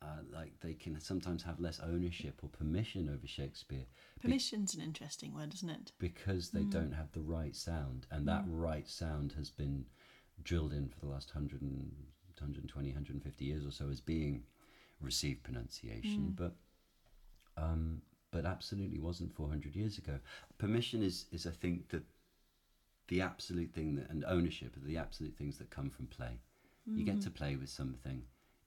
[0.03, 3.85] uh, like they can sometimes have less ownership or permission over Shakespeare
[4.23, 5.93] Permission's an interesting word, isn't it?
[5.99, 9.85] because they don't have the right sound, and that right sound has been
[10.45, 11.93] drilled in for the last 100 and,
[12.37, 14.45] 120, 150 years or so as being
[15.01, 16.55] received pronunciation, but
[17.57, 20.19] um, but absolutely wasn't 400 years ago.
[20.59, 22.03] Permission is, is I think, the,
[23.09, 26.39] the absolute thing that, and ownership are the absolute things that come from play.
[26.97, 28.23] You get to play with something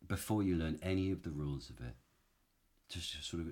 [0.08, 1.96] before you learn any of the rules of it.
[2.88, 3.48] Just sort of,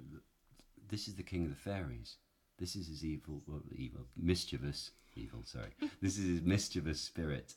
[0.88, 2.18] this is the king of the fairies.
[2.60, 5.72] This is his evil, well, evil, mischievous, evil, sorry.
[6.02, 7.56] this is his mischievous spirit.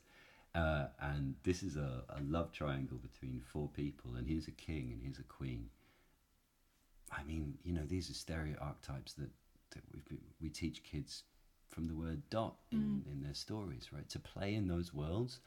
[0.55, 4.91] Uh, and this is a, a love triangle between four people, and he's a king
[4.93, 5.69] and he's a queen.
[7.13, 9.31] I mean, you know, these are stereotypes that,
[9.71, 11.25] that we we teach kids
[11.69, 13.13] from the word dot in, mm.
[13.13, 14.09] in their stories, right?
[14.11, 15.41] To play in those worlds,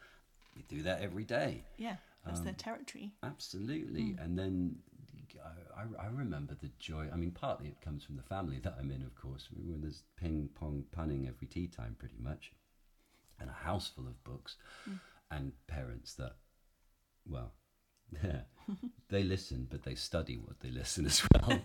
[0.56, 1.64] we do that every day.
[1.78, 3.12] Yeah, that's Um, their territory.
[3.24, 4.14] Absolutely.
[4.14, 4.24] Mm.
[4.24, 4.80] And then
[5.76, 7.10] I, I, remember the joy.
[7.12, 9.50] I mean, partly it comes from the family that I'm in, of course.
[9.52, 12.54] I mean, when there's ping pong punning every tea time, pretty much,
[13.40, 14.56] and a house full of books,
[14.90, 15.00] mm.
[15.30, 16.38] and parents that,
[17.28, 17.52] well,
[19.10, 21.60] they listen, but they study what they listen as well.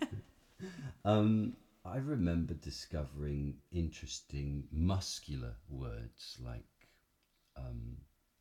[1.04, 6.64] um, I remember discovering interesting muscular words like
[7.56, 7.96] um,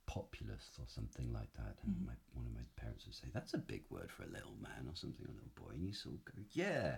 [0.06, 1.78] populous or something like that.
[1.84, 4.56] And my, one of my parents would say, "That's a big word for a little
[4.62, 6.98] man or something, a little boy," and you sort of go, "Yeah."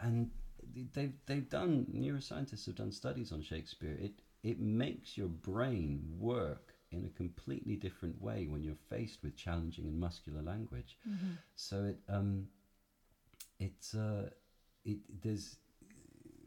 [0.00, 0.30] And
[0.94, 3.96] they've they've done neuroscientists have done studies on Shakespeare.
[4.00, 9.36] It it makes your brain work in a completely different way when you're faced with
[9.36, 10.96] challenging and muscular language.
[11.54, 12.48] So it um
[13.58, 14.30] it's uh
[14.84, 15.56] it there's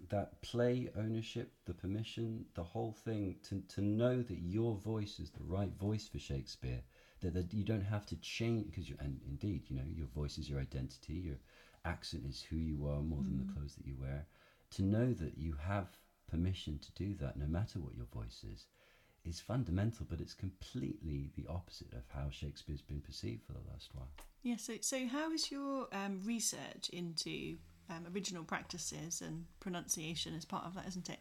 [0.10, 5.30] that play ownership, the permission, the whole thing to, to know that your voice is
[5.30, 6.82] the right voice for Shakespeare,
[7.22, 10.38] that, that you don't have to change because you and indeed you know your voice
[10.40, 11.36] is your identity, your
[11.86, 14.26] accent is who you are more than the clothes that you wear.
[14.72, 15.88] To know that you have
[16.30, 18.66] permission to do that, no matter what your voice is,
[19.26, 23.90] is fundamental, but it's completely the opposite of how Shakespeare's been perceived for the last
[23.94, 24.10] while.
[24.44, 27.58] Yeah, so, so how is your um, research into
[27.90, 31.20] um, original practices and pronunciation as part of that, isn't it?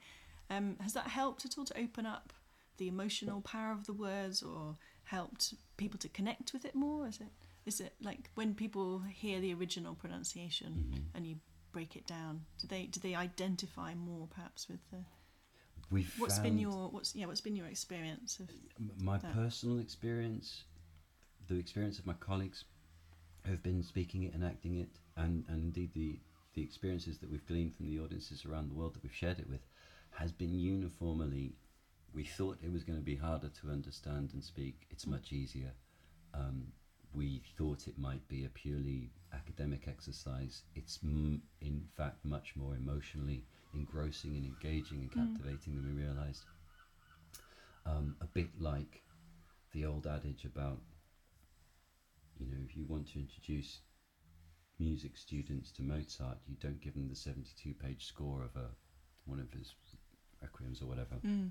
[0.50, 2.32] Um, has that helped at all to open up
[2.78, 7.06] the emotional power of the words or helped people to connect with it more?
[7.06, 7.28] Is it
[7.66, 11.36] is it like when people hear the original pronunciation and you
[11.72, 14.98] break it down, do they do they identify more perhaps with the
[15.90, 18.50] We've what's been your what's yeah what's been your experience of
[19.02, 19.34] my that?
[19.34, 20.64] personal experience,
[21.48, 22.64] the experience of my colleagues
[23.44, 26.18] who have been speaking it and acting it, and, and indeed the,
[26.54, 29.48] the experiences that we've gleaned from the audiences around the world that we've shared it
[29.48, 29.60] with,
[30.10, 31.54] has been uniformly.
[32.14, 34.86] We thought it was going to be harder to understand and speak.
[34.90, 35.72] It's much easier.
[36.34, 36.72] Um,
[37.12, 40.62] we thought it might be a purely academic exercise.
[40.74, 46.46] It's m- in fact much more emotionally engrossing and engaging and captivating than we realised
[47.86, 49.02] um, a bit like
[49.72, 50.80] the old adage about,
[52.38, 53.80] you know, if you want to introduce
[54.78, 58.68] music students to Mozart, you don't give them the 72 page score of a,
[59.24, 59.74] one of his
[60.42, 61.16] requiems or whatever.
[61.24, 61.50] Mm,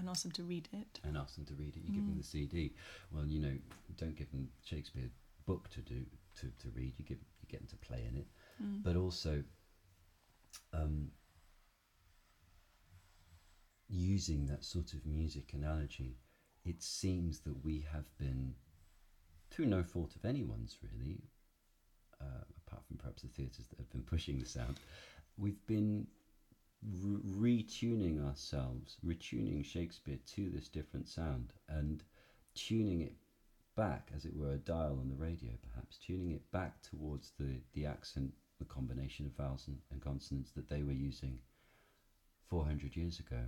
[0.00, 1.00] and ask them to read it?
[1.04, 1.82] and ask them to read it.
[1.84, 2.72] You give them the CD.
[3.12, 3.56] Well, you know,
[3.96, 5.10] don't give them Shakespeare
[5.46, 6.04] book to do
[6.40, 6.94] to, to read.
[6.98, 8.26] You give you get them to play in it,
[8.82, 9.42] but also
[10.72, 11.08] um,
[13.88, 16.16] using that sort of music analogy.
[16.64, 18.54] It seems that we have been,
[19.50, 21.22] through no fault of anyone's really,
[22.20, 24.78] uh, apart from perhaps the theatres that have been pushing the sound,
[25.38, 26.06] we've been
[26.82, 32.02] re- retuning ourselves, retuning Shakespeare to this different sound and
[32.54, 33.14] tuning it
[33.76, 37.60] back, as it were, a dial on the radio, perhaps, tuning it back towards the,
[37.72, 41.38] the accent, the combination of vowels and, and consonants that they were using
[42.48, 43.46] 400 years ago.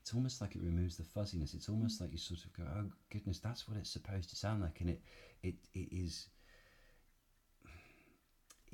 [0.00, 1.54] it's almost like it removes the fuzziness.
[1.54, 4.62] It's almost like you sort of go, oh goodness, that's what it's supposed to sound
[4.62, 5.02] like, and it
[5.42, 6.28] it it is.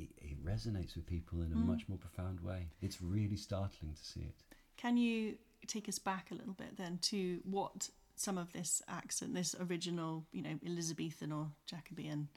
[0.02, 1.66] It, it resonates with people in a mm.
[1.66, 2.68] much more profound way.
[2.80, 4.42] It's really startling to see it.
[4.76, 5.36] Can you
[5.66, 10.24] take us back a little bit then to what some of this accent, this original,
[10.32, 12.28] you know, Elizabethan or Jacobean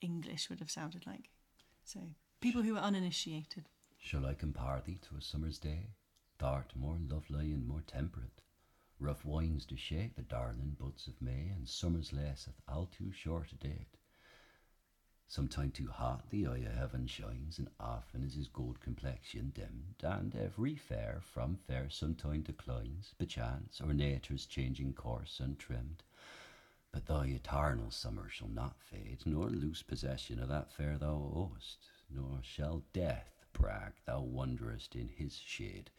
[0.00, 1.30] English would have sounded like?
[1.84, 2.00] So,
[2.40, 3.68] people who are uninitiated.
[3.98, 5.90] Shall I compare thee to a summer's day?
[6.38, 8.42] Thou'rt more lovely and more temperate.
[8.98, 13.52] Rough winds do shake the darling buds of May, and summer's laseth all too short
[13.52, 13.96] a date.
[15.28, 19.96] Sometime too hot the eye of heaven shines, and often is his gold complexion dimmed,
[20.02, 26.04] and every fair from fair sometime declines, perchance, or nature's changing course untrimmed.
[26.92, 31.90] But thy eternal summer shall not fade, nor lose possession of that fair thou owest,
[32.08, 35.90] nor shall death brag thou wanderest in his shade,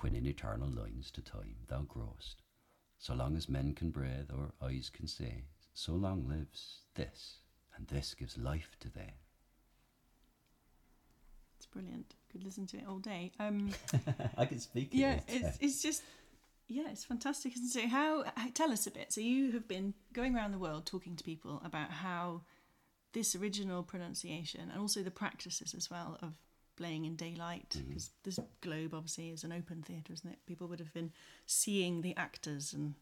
[0.00, 2.42] when in eternal lines to time thou growest.
[2.98, 7.38] So long as men can breathe or eyes can see, so long lives this,
[7.76, 9.12] and this gives life to them.
[11.56, 12.14] It's brilliant.
[12.30, 13.32] Could listen to it all day.
[13.38, 13.70] Um,
[14.36, 14.98] I can speak it.
[14.98, 16.02] yeah, it's, it's just,
[16.68, 17.54] yeah, it's fantastic.
[17.54, 17.88] Isn't it?
[17.88, 19.12] How, tell us a bit.
[19.12, 22.42] So, you have been going around the world talking to people about how
[23.12, 26.34] this original pronunciation and also the practices as well of
[26.76, 30.78] playing in daylight because this globe obviously is an open theatre isn't it people would
[30.78, 31.10] have been
[31.46, 32.92] seeing the actors and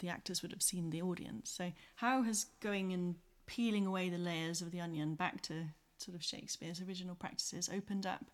[0.00, 3.14] the actors would have seen the audience so how has going and
[3.54, 5.54] peeling away the layers of the onion back to
[5.98, 8.24] sort of shakespeare's original practices opened up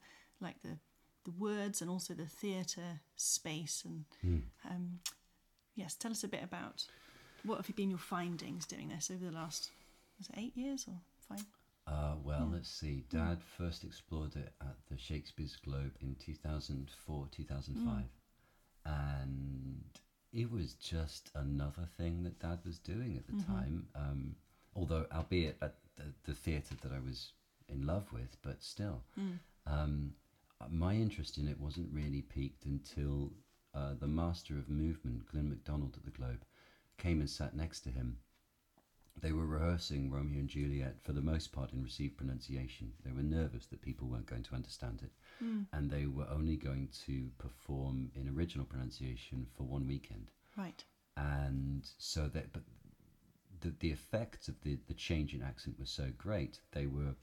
[0.40, 0.74] like the
[1.24, 4.04] the words and also the theatre space and
[4.70, 5.00] um,
[5.74, 6.84] yes tell us a bit about
[7.44, 9.70] what have been your findings doing this over the last
[10.18, 10.94] was it eight years or
[11.28, 11.44] five
[11.88, 13.04] Uh, well, let's see.
[13.10, 18.02] Dad first explored it at the Shakespeare's Globe in 2004, 2005.
[18.84, 19.84] And
[20.32, 23.86] it was just another thing that Dad was doing at the time.
[23.94, 24.34] Um,
[24.76, 27.32] although, albeit at the, the theatre that I was
[27.68, 29.02] in love with, but still.
[29.66, 30.12] Um,
[30.70, 33.32] my interest in it wasn't really peaked until
[33.74, 36.44] uh, the master of movement, Glynn MacDonald at the Globe,
[36.98, 38.18] came and sat next to him
[39.20, 42.92] they were rehearsing Romeo and Juliet for the most part in received pronunciation.
[43.04, 45.10] They were nervous that people weren't going to understand it,
[45.72, 50.30] and they were only going to perform in original pronunciation for one weekend.
[50.56, 50.84] right
[51.16, 52.62] And so that, but
[53.60, 56.60] the the effect of the the change in accent was so great.
[56.72, 57.14] They were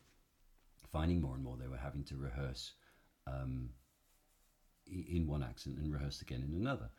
[0.91, 2.73] finding more and more they were having to rehearse
[3.25, 3.69] um,
[4.85, 6.89] in one accent and rehearse again in another.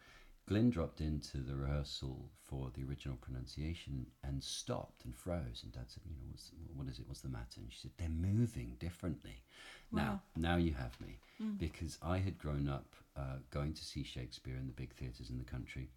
[0.47, 5.61] Glynn dropped into the rehearsal for the original pronunciation and stopped and froze.
[5.63, 7.07] And Dad said, "You know, what's, what is it?
[7.09, 9.43] What's the matter?" And she said, "They're moving differently."
[9.93, 11.19] Now, now you have me
[11.59, 15.39] because I had grown up uh, going to see Shakespeare in the big theatres in
[15.39, 15.91] the country,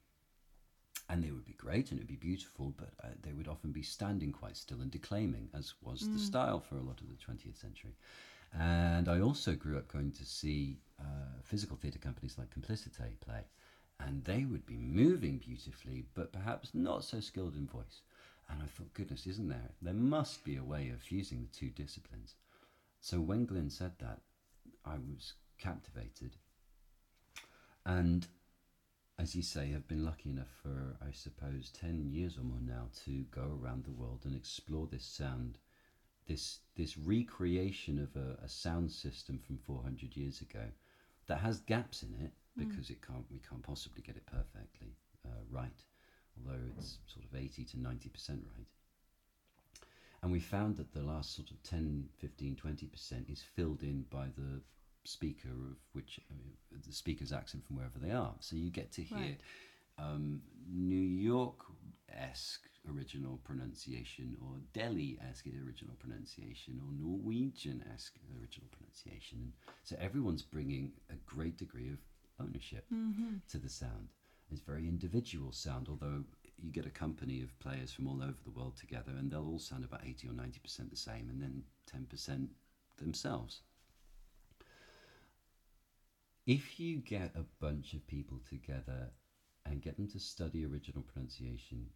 [1.09, 3.71] and they would be great and it would be beautiful, but uh, they would often
[3.71, 7.15] be standing quite still and declaiming, as was the style for a lot of the
[7.15, 7.95] 20th century.
[8.53, 13.41] And I also grew up going to see uh, physical theatre companies like Complicite play,
[13.99, 18.01] and they would be moving beautifully, but perhaps not so skilled in voice.
[18.49, 19.71] And I thought, goodness, isn't there?
[19.81, 22.35] There must be a way of fusing the two disciplines.
[23.01, 24.19] So when Glynn said that,
[24.85, 26.35] I was captivated.
[27.85, 28.27] And
[29.19, 32.89] as you say, have been lucky enough for, I suppose, 10 years or more now
[33.05, 35.57] to go around the world and explore this sound,
[36.27, 40.65] this, this recreation of a, a sound system from 400 years ago
[41.27, 45.29] that has gaps in it because it can't, we can't possibly get it perfectly uh,
[45.51, 45.83] right,
[46.37, 48.67] although it's sort of 80 to 90% right.
[50.21, 54.25] And we found that the last sort of 10, 15, 20% is filled in by
[54.35, 54.61] the
[55.07, 56.53] speaker of which I mean,
[56.85, 58.35] the speaker's accent from wherever they are.
[58.39, 59.41] So you get to hear Right.
[59.97, 61.59] um, New York
[62.09, 69.39] esque original pronunciation, or Delhi esque original pronunciation, or Norwegian esque original pronunciation.
[69.41, 71.99] And so everyone's bringing a great degree of
[72.39, 72.85] ownership
[73.49, 74.09] to the sound.
[74.51, 76.23] It's very individual sound, although
[76.57, 79.59] you get a company of players from all over the world together and they'll all
[79.59, 82.47] sound about 80 or 90% the same and then 10%
[82.97, 83.61] themselves.
[86.47, 89.11] If you get a bunch of people together
[89.65, 91.87] and get them to study original pronunciation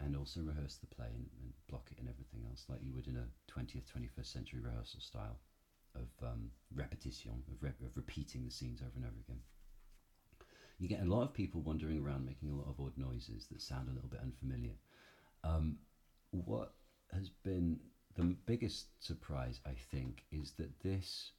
[0.00, 3.08] and also rehearse the play and, and block it and everything else, like you would
[3.08, 5.38] in a 20th, 21st century rehearsal style
[5.94, 9.40] of um, repetition, of, re- of repeating the scenes over and over again,
[10.78, 13.60] you get a lot of people wandering around making a lot of odd noises that
[13.60, 14.72] sound a little bit unfamiliar.
[15.44, 15.76] Um,
[16.30, 16.72] what
[17.12, 17.78] has been
[18.14, 21.32] the biggest surprise, I think, is that this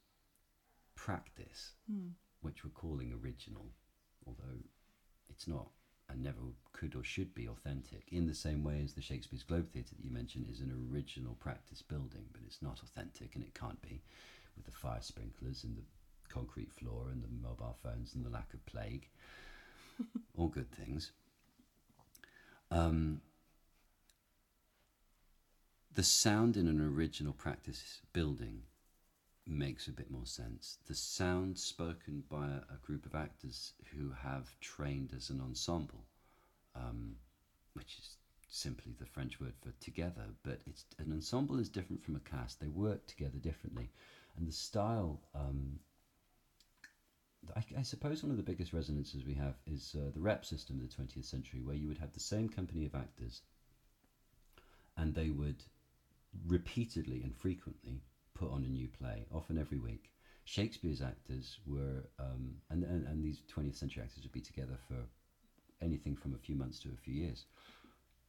[0.96, 1.74] practice,
[2.42, 3.66] which we're calling original,
[4.26, 4.60] although
[5.30, 5.70] it's not
[6.10, 6.40] and never
[6.74, 8.04] could or should be authentic.
[8.12, 11.36] In the same way as the Shakespeare's Globe Theatre that you mentioned is an original
[11.36, 14.02] practice building, but it's not authentic and it can't be
[14.56, 15.84] with the fire sprinklers and the
[16.28, 19.08] concrete floor and the mobile phones and the lack of plague.
[20.38, 21.12] All good things.
[22.70, 23.22] Um,
[25.94, 28.64] the sound in an original practice building
[29.52, 30.78] makes a bit more sense.
[30.88, 36.06] The sound spoken by a, a group of actors who have trained as an ensemble,
[36.76, 37.16] um,
[37.74, 38.16] which is
[38.50, 42.60] simply the French word for together, but it's an ensemble is different from a cast.
[42.60, 43.90] They work together differently,
[44.38, 45.22] and the style.
[45.36, 45.80] Um,
[47.56, 50.80] I, I, suppose one of the biggest resonances we have is uh, the rep system
[50.80, 53.42] of the 20th century, where you would have the same company of actors,
[54.96, 55.64] and they would
[56.46, 60.12] repeatedly and frequently put on a new play, often every week.
[60.44, 65.06] Shakespeare's actors were, um, and, and, and these 20th century actors would be together for
[65.82, 67.46] anything from a few months to a few years,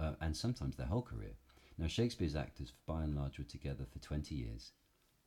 [0.01, 1.33] uh, and sometimes their whole career.
[1.79, 4.73] Now, Shakespeare's actors, by and large, were together for 20 years,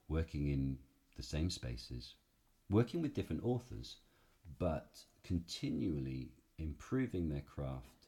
[0.07, 0.77] working in
[1.15, 2.15] the same spaces,
[2.69, 3.97] working with different authors,
[4.59, 8.07] but continually improving their craft,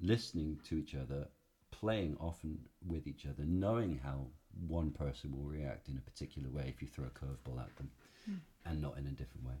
[0.00, 1.28] listening to each other,
[1.70, 4.26] playing often with each other, knowing how
[4.66, 7.90] one person will react in a particular way if you throw a curveball at them
[8.30, 8.38] mm.
[8.66, 9.54] and not in a different way.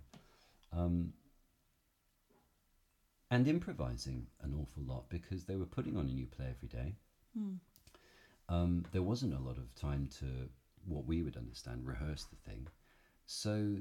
[0.72, 1.12] Um,
[3.30, 6.94] and improvising an awful lot because they were putting on a new play every day.
[7.38, 7.58] Mm.
[8.48, 10.26] Um, there wasn't a lot of time to
[10.86, 12.66] what we would understand rehearse the thing.
[13.26, 13.76] So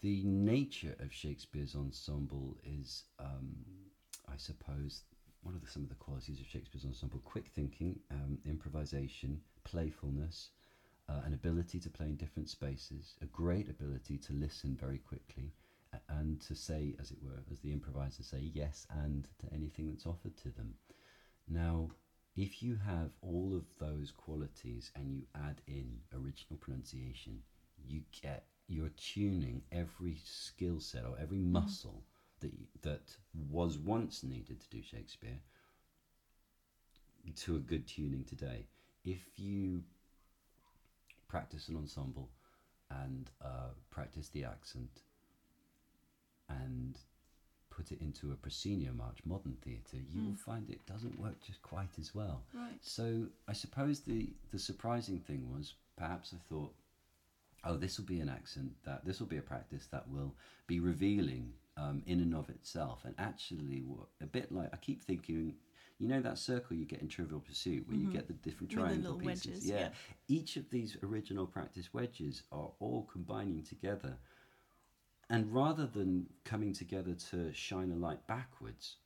[0.00, 3.54] the nature of Shakespeare's ensemble is, um,
[4.28, 5.02] I suppose,
[5.42, 10.50] one of the, some of the qualities of Shakespeare's ensemble: quick thinking, um, improvisation, playfulness,
[11.08, 15.52] uh, an ability to play in different spaces, a great ability to listen very quickly,
[16.08, 20.06] and to say, as it were, as the improvisers say, yes and to anything that's
[20.06, 20.74] offered to them.
[21.48, 21.90] Now,
[22.34, 27.42] if you have all of those qualities and you add in original pronunciation,
[27.86, 31.52] you get you're tuning every skill set or every mm-hmm.
[31.52, 32.04] muscle
[32.40, 32.52] that
[32.82, 33.16] that
[33.50, 35.40] was once needed to do Shakespeare
[37.36, 38.66] to a good tuning today.
[39.04, 39.82] If you
[41.28, 42.28] practice an ensemble
[42.90, 45.00] and uh, practice the accent
[46.48, 46.98] and
[47.70, 50.28] put it into a proscenium arch, modern theatre, you mm.
[50.28, 52.42] will find it doesn't work just quite as well.
[52.54, 52.72] Right.
[52.80, 56.74] So I suppose the the surprising thing was perhaps I thought,
[57.64, 60.34] oh, this will be an accent that this will be a practice that will
[60.66, 63.00] be revealing um, in and of itself.
[63.04, 63.84] And actually,
[64.20, 65.54] a bit like I keep thinking,
[66.02, 68.08] you know that circle you get in Trivial Pursuit where mm-hmm.
[68.08, 69.46] you get the different triangle the pieces.
[69.46, 69.78] Wedges, yeah.
[69.78, 69.88] yeah.
[70.26, 74.18] Each of these original practice wedges are all combining together.
[75.30, 78.96] And rather than coming together to shine a light backwards,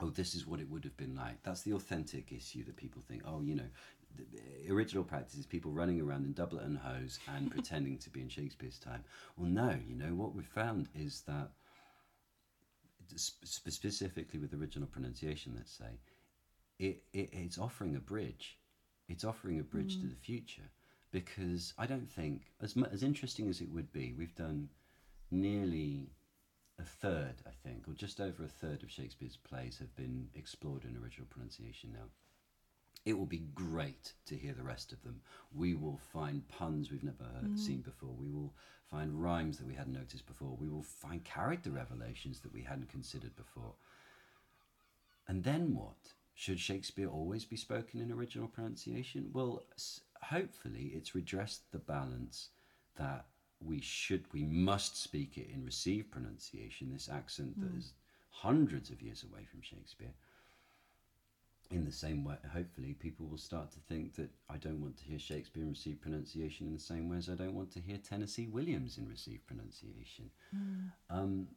[0.00, 1.42] oh, this is what it would have been like.
[1.42, 3.68] That's the authentic issue that people think, oh, you know,
[4.16, 8.20] the original practice is people running around in doublet and hose and pretending to be
[8.20, 9.02] in Shakespeare's time.
[9.36, 11.50] Well, no, you know, what we've found is that
[13.14, 15.98] specifically with original pronunciation, let's say,
[16.78, 18.58] it, it it's offering a bridge.
[19.08, 20.02] It's offering a bridge mm.
[20.02, 20.70] to the future
[21.12, 24.68] because I don't think as as interesting as it would be, we've done
[25.30, 26.10] nearly
[26.78, 30.84] a third, I think, or just over a third of Shakespeare's plays have been explored
[30.84, 32.06] in original pronunciation now.
[33.06, 35.20] It will be great to hear the rest of them.
[35.54, 37.58] We will find puns we've never heard, mm.
[37.58, 38.10] seen before.
[38.10, 38.52] We will
[38.90, 40.56] find rhymes that we hadn't noticed before.
[40.60, 43.74] We will find character revelations that we hadn't considered before.
[45.28, 46.14] And then what?
[46.34, 49.30] Should Shakespeare always be spoken in original pronunciation?
[49.32, 49.62] Well,
[50.20, 52.48] hopefully it's redressed the balance
[52.98, 53.26] that
[53.64, 57.62] we should, we must speak it in received pronunciation, this accent mm.
[57.62, 57.92] that is
[58.30, 60.12] hundreds of years away from Shakespeare
[61.70, 65.04] in the same way, hopefully, people will start to think that I don't want to
[65.04, 67.98] hear Shakespeare in received pronunciation in the same way as I don't want to hear
[67.98, 70.30] Tennessee Williams in received pronunciation.
[70.54, 70.90] Mm.
[71.10, 71.48] Um,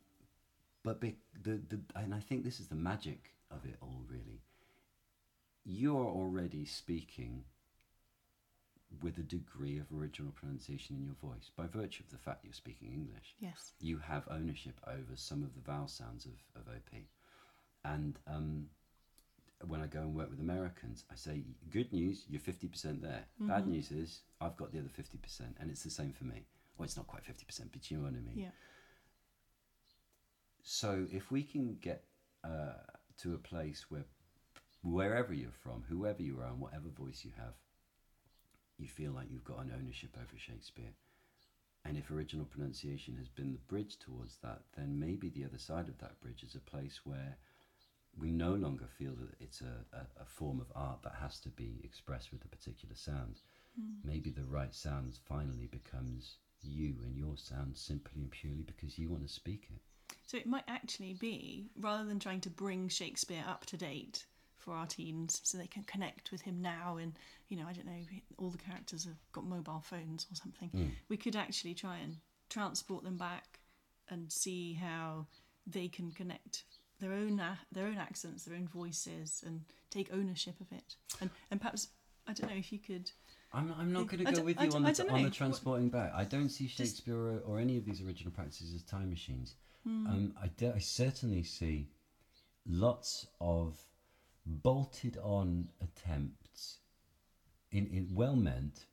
[0.83, 4.41] but be, the, the, and I think this is the magic of it all, really.
[5.65, 7.43] You're already speaking
[9.03, 12.53] with a degree of original pronunciation in your voice by virtue of the fact you're
[12.53, 13.35] speaking English.
[13.39, 13.73] Yes.
[13.79, 16.99] You have ownership over some of the vowel sounds of, of OP.
[17.85, 18.65] And um,
[19.67, 23.25] when I go and work with Americans, I say, good news, you're 50% there.
[23.41, 23.47] Mm-hmm.
[23.47, 25.41] Bad news is, I've got the other 50%.
[25.59, 26.45] And it's the same for me.
[26.77, 28.37] Well, it's not quite 50%, but you know what I mean?
[28.37, 28.51] Yeah.
[30.63, 32.03] So if we can get
[32.43, 32.73] uh,
[33.21, 34.05] to a place where,
[34.81, 37.55] wherever you're from, whoever you are, and whatever voice you have,
[38.77, 40.93] you feel like you've got an ownership over Shakespeare.
[41.83, 45.89] And if original pronunciation has been the bridge towards that, then maybe the other side
[45.89, 47.37] of that bridge is a place where
[48.19, 51.49] we no longer feel that it's a, a, a form of art that has to
[51.49, 53.41] be expressed with a particular sound.
[53.79, 54.07] Hmm.
[54.07, 59.09] Maybe the right sound finally becomes you and your sound simply and purely because you
[59.09, 59.81] want to speak it.
[60.25, 64.25] So it might actually be, rather than trying to bring Shakespeare up to date
[64.57, 67.13] for our teens so they can connect with him now and,
[67.47, 68.01] you know, I don't know,
[68.37, 70.85] all the characters have got mobile phones or something, hmm.
[71.07, 72.17] we could actually try and
[72.49, 73.59] transport them back
[74.09, 75.27] and see how
[75.65, 76.63] they can connect
[76.99, 77.41] their own
[77.71, 80.95] their own accents, their own voices, and take ownership of it.
[81.21, 81.89] And and perhaps
[82.27, 83.11] I don't know if you could.
[83.51, 86.13] I'm, I'm not going to go with you on the, on the transporting back.
[86.13, 89.55] I don't see Shakespeare or, or any of these original practices as time machines.
[89.83, 90.05] Hmm.
[90.05, 91.87] Um, I certainly see
[92.67, 93.81] lots of
[94.45, 96.77] bolted on attempts,
[97.71, 98.85] in, in well meant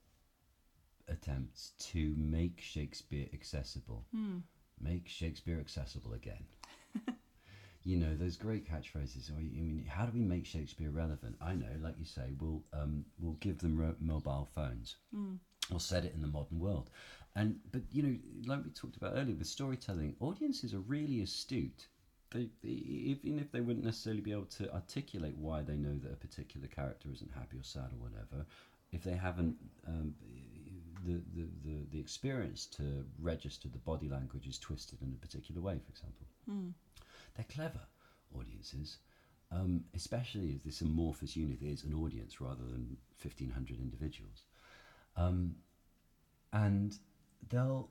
[1.08, 4.06] attempts to make Shakespeare accessible.
[4.14, 4.38] Hmm.
[4.80, 6.44] Make Shakespeare accessible again.
[7.86, 9.30] you know those great catchphrases.
[9.30, 11.36] Or, I mean, how do we make Shakespeare relevant?
[11.40, 14.96] I know, like you say, we'll um, we'll give them ro- mobile phones.
[15.72, 16.90] Or set it in the modern world,
[17.34, 18.16] and but you know,
[18.46, 21.88] like we talked about earlier with storytelling, audiences are really astute.
[22.30, 26.12] They, they even if they wouldn't necessarily be able to articulate why they know that
[26.12, 28.46] a particular character isn't happy or sad or whatever,
[28.92, 29.56] if they haven't
[29.88, 30.14] um,
[31.04, 35.60] the, the, the, the experience to register the body language is twisted in a particular
[35.60, 36.26] way, for example.
[37.36, 37.80] They're clever
[38.36, 38.98] audiences,
[39.52, 44.44] um, especially if this amorphous unit is an audience rather than 1,500 individuals.
[45.16, 45.56] Um,
[46.52, 46.98] and
[47.48, 47.90] they'll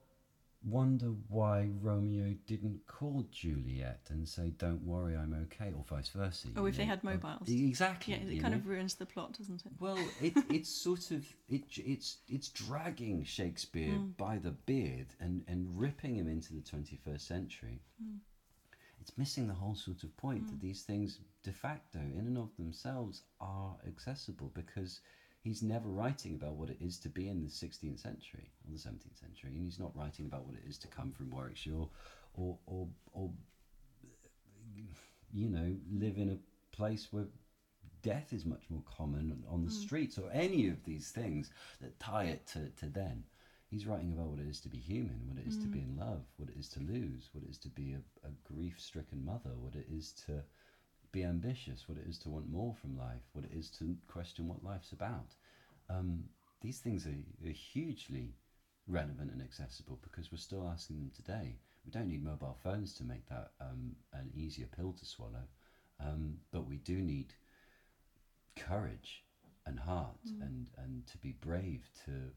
[0.63, 6.47] wonder why Romeo didn't call Juliet and say, Don't worry, I'm okay, or vice versa.
[6.55, 6.89] Oh, if they know.
[6.89, 7.47] had Uh, mobiles.
[7.49, 8.15] exactly.
[8.15, 8.59] Yeah, it kind know.
[8.59, 9.71] of ruins the plot, doesn't it?
[9.79, 15.79] Well, it, it's sort of it, it's it's dragging Shakespeare by the beard and, and
[15.79, 17.81] ripping him into the twenty first century.
[19.05, 20.65] It's missing the whole sort of point that hmm.
[20.65, 24.99] these things de facto, in and of themselves, are accessible because
[25.41, 28.79] he's never writing about what it is to be in the sixteenth century or the
[28.79, 31.85] seventeenth century, and he's not writing about what it is to come from Warwickshire
[32.33, 33.29] or or or
[35.31, 37.25] you know live in a place where
[38.01, 39.81] death is much more common on the hmm.
[39.81, 43.23] streets or any of these things that tie it to, to then.
[43.75, 45.97] He's writing about what it is to be human, what it is to be in
[45.97, 49.25] love, what it is to lose, what it is to be a, a grief stricken
[49.25, 50.43] mother, what it is to
[51.11, 54.47] be ambitious, what it is to want more from life, what it is to question
[54.47, 55.35] what life's about.
[55.89, 56.29] Um,
[56.61, 58.37] these things are, are hugely
[58.87, 61.59] relevant and accessible because we're still asking them today.
[61.85, 65.47] We don't need mobile phones to make that um, an easier pill to swallow,
[65.99, 67.35] um, but we do need
[68.55, 69.25] courage
[69.65, 72.31] and heart and, and to be brave to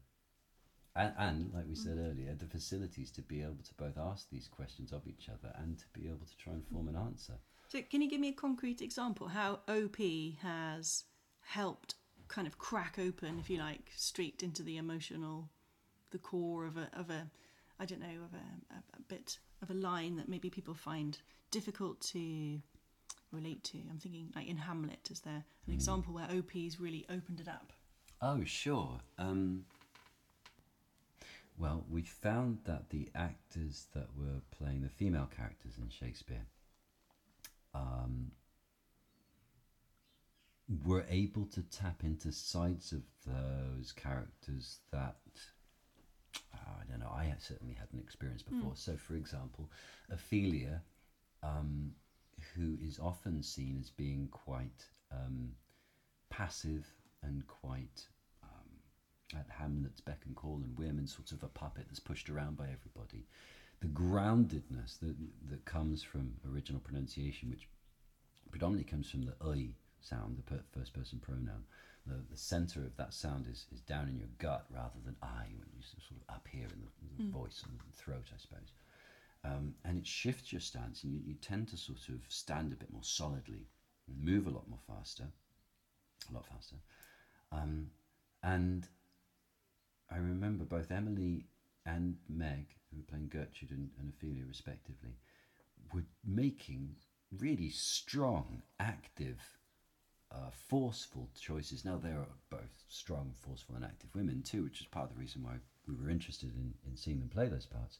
[0.99, 4.47] and, and like we said earlier the facilities to be able to both ask these
[4.47, 7.33] questions of each other and to be able to try and form an answer
[7.69, 9.97] So, can you give me a concrete example how OP
[10.41, 11.05] has
[11.41, 11.95] helped
[12.27, 15.49] kind of crack open, if you like, street into the emotional,
[16.11, 17.29] the core of a of a,
[17.79, 21.17] I don't know, of a, a, a bit of a line that maybe people find
[21.51, 22.61] difficult to
[23.31, 23.77] relate to.
[23.89, 27.73] I'm thinking like in Hamlet, is there an example where OP's really opened it up?
[28.21, 28.99] Oh, sure.
[29.17, 29.65] Um,
[31.59, 36.45] well, we found that the actors that were playing the female characters in Shakespeare
[37.75, 38.31] um,
[40.85, 45.17] were able to tap into sides of those characters that
[46.55, 47.11] oh, I don't know.
[47.13, 48.73] I have certainly hadn't experienced before.
[48.75, 49.69] So, for example,
[50.09, 50.81] Ophelia,
[51.43, 51.91] um,
[52.55, 55.49] who is often seen as being quite um,
[56.29, 56.87] passive
[57.21, 58.07] and quite
[59.37, 62.57] at Hamlet's beck and call and whim, and sort of a puppet that's pushed around
[62.57, 63.25] by everybody.
[63.81, 65.15] The groundedness that
[65.49, 67.67] that comes from original pronunciation, which
[68.51, 69.69] predominantly comes from the I
[70.01, 71.63] sound, the per- first person pronoun.
[72.05, 75.45] The, the center of that sound is, is down in your gut rather than I,
[75.57, 78.71] when you sort of up here in the, the voice and the throat, I suppose.
[79.43, 82.75] Um, and it shifts your stance, and you, you tend to sort of stand a
[82.75, 83.67] bit more solidly,
[84.07, 85.25] move a lot more faster,
[86.29, 86.75] a lot faster.
[87.51, 87.87] Um,
[88.43, 88.87] and
[90.11, 91.45] I remember both Emily
[91.85, 95.17] and Meg, who were playing Gertrude and, and Ophelia respectively,
[95.93, 96.95] were making
[97.37, 99.39] really strong, active,
[100.31, 101.85] uh, forceful choices.
[101.85, 105.21] Now, they are both strong, forceful, and active women too, which is part of the
[105.21, 105.55] reason why
[105.87, 107.99] we were interested in, in seeing them play those parts.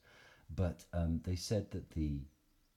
[0.55, 2.22] But um, they said that the,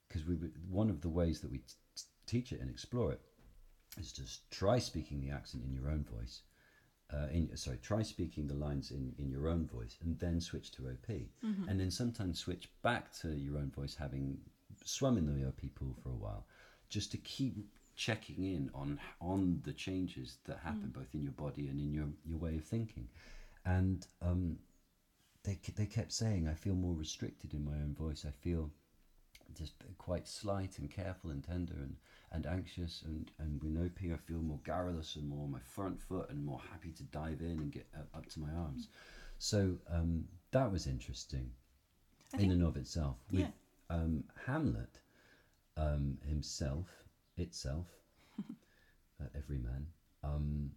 [0.07, 0.35] because we
[0.69, 3.21] one of the ways that we t- teach it and explore it
[3.99, 6.41] is to try speaking the accent in your own voice.
[7.13, 10.71] Uh, in, sorry, try speaking the lines in, in your own voice and then switch
[10.71, 11.09] to OP.
[11.69, 14.39] And then sometimes switch back to your own voice, having
[14.83, 16.45] swum in the OP pool for a while,
[16.89, 17.55] just to keep
[17.95, 20.93] checking in on on the changes that happen Mm.
[20.93, 23.07] both in your body and in your your way of thinking,
[23.65, 24.57] and um,
[25.43, 28.25] they they kept saying, I feel more restricted in my own voice.
[28.25, 28.71] I feel
[29.55, 31.95] just quite slight and careful and tender and,
[32.31, 36.01] and anxious and, and with OP I feel more garrulous and more on my front
[36.01, 38.87] foot and more happy to dive in and get up, up to my arms.
[39.39, 41.51] So um, that was interesting
[42.33, 43.17] I in think- and of itself.
[43.31, 43.51] With Yeah.
[43.89, 44.99] um, Hamlet
[45.77, 46.87] um, himself,
[47.37, 47.87] itself,
[49.21, 49.87] uh, every man,
[50.23, 50.71] um,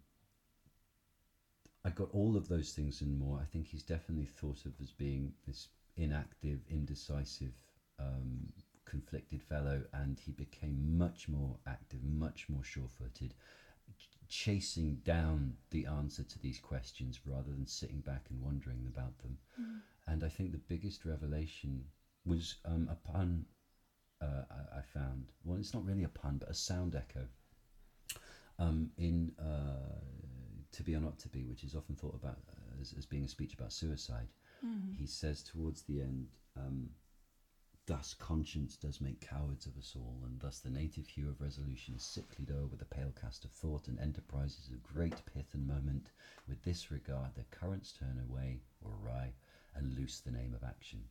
[1.85, 3.39] I got all of those things and more.
[3.41, 7.53] I think he's definitely thought of as being this inactive, indecisive,
[7.99, 8.51] um,
[8.89, 13.33] conflicted fellow, and he became much more active, much more sure footed,
[13.97, 19.17] ch- chasing down the answer to these questions rather than sitting back and wondering about
[19.19, 19.37] them.
[20.07, 21.83] And I think the biggest revelation
[22.25, 23.45] was um, a pun
[24.21, 25.31] uh, I, I found.
[25.43, 27.27] Well, it's not really a pun, but a sound echo
[28.59, 29.99] um, in uh,
[30.71, 32.37] To Be or Not to Be, which is often thought about
[32.81, 34.27] as, as being a speech about suicide.
[34.97, 36.27] He says towards the end,
[36.57, 36.89] um,
[37.87, 41.95] Thus conscience does make cowards of us all, and thus the native hue of resolution
[41.95, 45.65] is sicklied o'er with a pale cast of thought, and enterprises of great pith and
[45.65, 46.09] moment,
[46.49, 49.31] with this regard their currents turn away or awry,
[49.73, 51.05] and loose the name of action.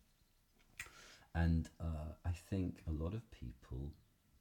[1.35, 3.95] And uh, I think a lot of people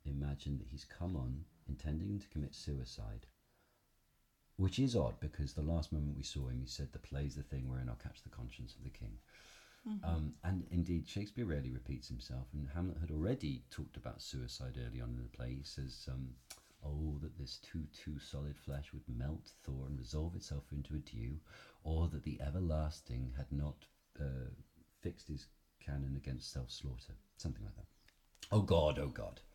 [0.03, 3.27] imagine that he's come on intending to commit suicide,
[4.57, 7.43] which is odd because the last moment we saw him, he said, The play's the
[7.43, 9.19] thing wherein I'll catch the conscience of the king.
[10.03, 14.99] Um, and indeed, Shakespeare rarely repeats himself, and Hamlet had already talked about suicide early
[14.99, 15.55] on in the play.
[15.57, 16.29] He says, um,
[16.83, 20.99] Oh, that this too, too solid flesh would melt, thaw, and resolve itself into a
[20.99, 21.39] dew,
[21.83, 23.85] or that the everlasting had not
[24.19, 24.49] uh,
[25.01, 25.47] fixed his
[25.83, 27.13] canon against self slaughter.
[27.37, 27.85] Something like that.
[28.51, 29.41] Oh God, oh God.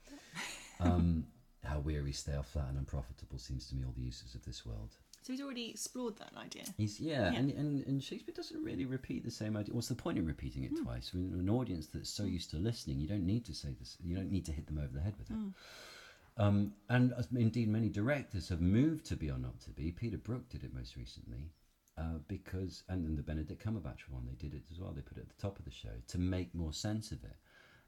[0.83, 1.26] Um,
[1.62, 4.97] how weary, stale, flat, and unprofitable seems to me all the uses of this world.
[5.23, 6.64] So he's already explored that idea.
[6.77, 7.39] He's yeah, Yeah.
[7.39, 9.75] And, and and Shakespeare doesn't really repeat the same idea.
[9.75, 11.11] What's the point in repeating it twice?
[11.12, 13.97] I mean, an audience that's so used to listening, you don't need to say this.
[14.03, 15.37] You don't need to hit them over the head with it.
[16.37, 19.93] Um, and as- indeed, many directors have moved to be or not to be.
[19.93, 21.51] Peter Brook did it most recently.
[21.99, 24.93] Uh, because and then the Benedict Cumberbatch one, they did it as well.
[24.93, 27.37] They put it at the top of the show to make more sense of it.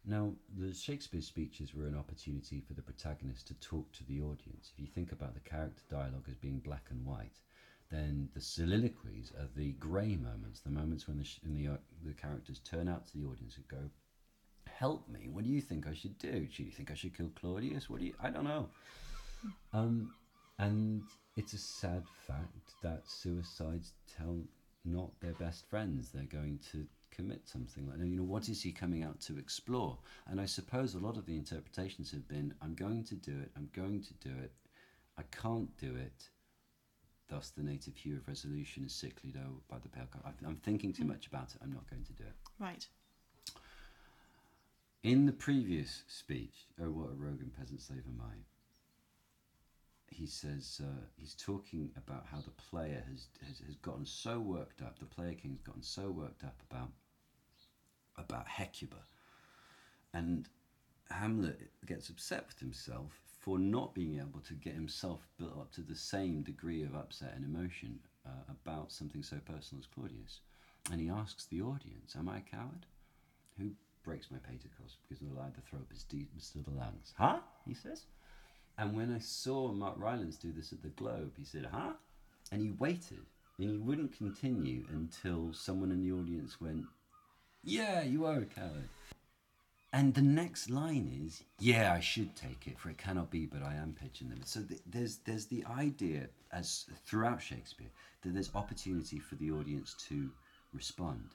[0.05, 4.73] Now, the Shakespeare speeches were an opportunity for the protagonist to talk to the audience.
[4.73, 7.39] If you think about the character dialogue as being black and white,
[7.91, 12.15] then the soliloquies are the grey moments, the moments when the, sh- the, uh, the
[12.15, 13.91] characters turn out to the audience and go,
[14.67, 15.29] "Help me!
[15.29, 16.47] What do you think I should do?
[16.47, 17.89] Do you think I should kill Claudius?
[17.89, 18.15] What do you?
[18.21, 18.71] I don't know."
[19.73, 20.13] Um,
[20.59, 21.03] and
[21.37, 24.41] it's a sad fact that suicides tell
[24.85, 28.07] not their best friends they're going to commit something like that.
[28.07, 29.99] You know, what is he coming out to explore?
[30.29, 33.51] And I suppose a lot of the interpretations have been, I'm going to do it,
[33.57, 34.53] I'm going to do it,
[35.19, 36.29] I can't do it.
[37.29, 40.35] Thus, the native hue of resolution is sicklied over by the pale colour.
[40.47, 41.61] I'm thinking too much about it.
[41.63, 42.35] I'm not going to do it.
[42.59, 42.87] Right.
[45.03, 48.35] In the previous speech, Oh, what a rogue and peasant slave am I,
[50.13, 54.83] he says uh, he's talking about how the player has, has has gotten so worked
[54.83, 54.99] up.
[54.99, 56.91] The player king's gotten so worked up about
[58.17, 58.97] about Hecuba,
[60.13, 60.49] and
[61.11, 65.81] Hamlet gets upset with himself for not being able to get himself built up to
[65.81, 70.41] the same degree of upset and emotion uh, about something so personal as Claudius,
[70.91, 72.87] and he asks the audience, "Am I a coward?
[73.59, 73.71] Who
[74.05, 77.15] breaks my patercos because I allowed to throw up his deep to the lungs?
[77.17, 78.07] Huh?" He says.
[78.79, 81.93] And when I saw Mark Rylance do this at the Globe, he said, huh?
[82.51, 83.27] And he waited
[83.59, 86.85] and he wouldn't continue until someone in the audience went,
[87.65, 88.89] yeah, you are a coward.
[89.95, 93.63] And the next line is, yeah, I should take it, for it cannot be, but
[93.63, 94.41] I am pitching them.
[94.45, 97.91] So th- there's, there's the idea, as throughout Shakespeare,
[98.23, 100.31] that there's opportunity for the audience to
[100.73, 101.35] respond.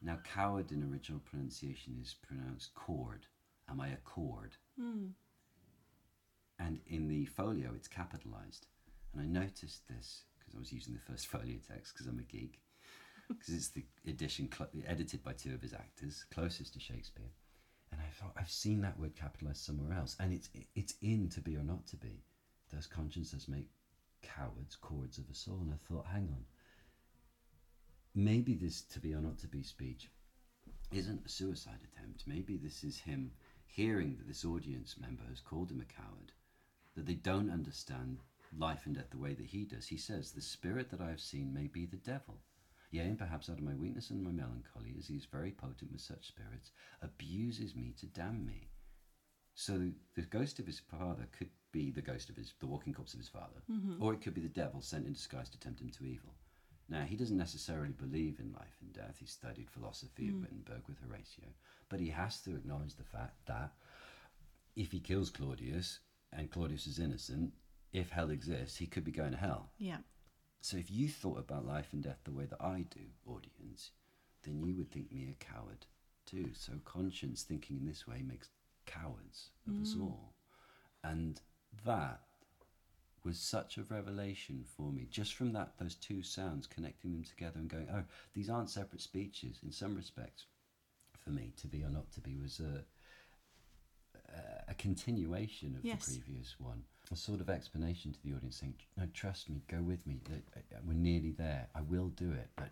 [0.00, 3.26] Now, coward in original pronunciation is pronounced cord.
[3.68, 4.52] Am I a cord?
[4.80, 5.08] Hmm.
[6.58, 8.66] and in the folio it's capitalized.
[9.12, 12.22] And I noticed this because I was using the first folio text because I'm a
[12.22, 12.60] geek,
[13.38, 17.30] because it's the edition cl- edited by two of his actors closest to Shakespeare.
[17.92, 21.40] And I thought I've seen that word capitalized somewhere else, and it's it's in to
[21.40, 22.22] be or not to be.
[22.72, 23.68] Those consciences make
[24.22, 25.58] cowards cords of a soul.
[25.62, 26.44] And I thought, hang on,
[28.14, 30.10] maybe this to be or not to be speech
[30.92, 32.24] isn't a suicide attempt.
[32.26, 33.32] Maybe this is him
[33.66, 36.32] hearing that this audience member has called him a coward,
[36.94, 38.18] that they don't understand
[38.56, 39.86] life and death the way that he does.
[39.86, 42.40] He says, The spirit that I have seen may be the devil.
[42.90, 45.92] Yea, and perhaps out of my weakness and my melancholy, as he is very potent
[45.92, 46.70] with such spirits,
[47.02, 48.68] abuses me to damn me.
[49.54, 53.12] So the ghost of his father could be the ghost of his, the walking corpse
[53.12, 54.02] of his father, mm-hmm.
[54.02, 56.34] or it could be the devil sent in disguise to tempt him to evil.
[56.88, 59.16] Now, he doesn't necessarily believe in life and death.
[59.18, 60.40] He studied philosophy at mm.
[60.40, 61.48] Wittenberg with Horatio.
[61.90, 63.72] But he has to acknowledge the fact that
[64.74, 65.98] if he kills Claudius
[66.32, 67.52] and Claudius is innocent,
[67.92, 69.70] if hell exists, he could be going to hell.
[69.78, 69.98] Yeah.
[70.60, 73.92] So if you thought about life and death the way that I do, audience,
[74.42, 75.86] then you would think me a coward
[76.26, 76.50] too.
[76.52, 78.50] So conscience thinking in this way makes
[78.86, 80.02] cowards of us mm.
[80.02, 80.34] all.
[81.04, 81.40] And
[81.84, 82.20] that
[83.24, 87.58] was such a revelation for me just from that those two sounds connecting them together
[87.58, 90.46] and going oh these aren't separate speeches in some respects
[91.18, 92.84] for me to be or not to be was a
[94.68, 96.06] a continuation of Yes.
[96.06, 99.78] the previous one a sort of explanation to the audience saying no trust me go
[99.82, 100.20] with me
[100.86, 102.70] we're nearly there i will do it but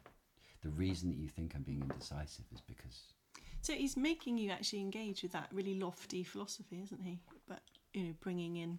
[0.62, 3.14] the reason that you think i'm being indecisive is because
[3.62, 7.18] So he's making you actually engage with that really lofty philosophy, isn't he?
[7.48, 7.60] But
[7.94, 8.78] you know, bringing in,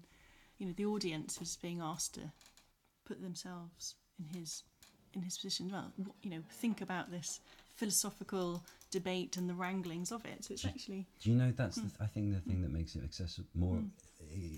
[0.58, 2.32] you know, the audience is being asked to
[3.06, 4.64] put themselves in his
[5.14, 5.70] in his position.
[5.72, 5.92] Well,
[6.22, 7.40] you know, think about this
[7.76, 10.46] philosophical debate and the wranglings of it.
[10.46, 11.82] So it's actually Do you know that's hmm.
[11.82, 14.07] the th- I think the thing that makes it accessible more i-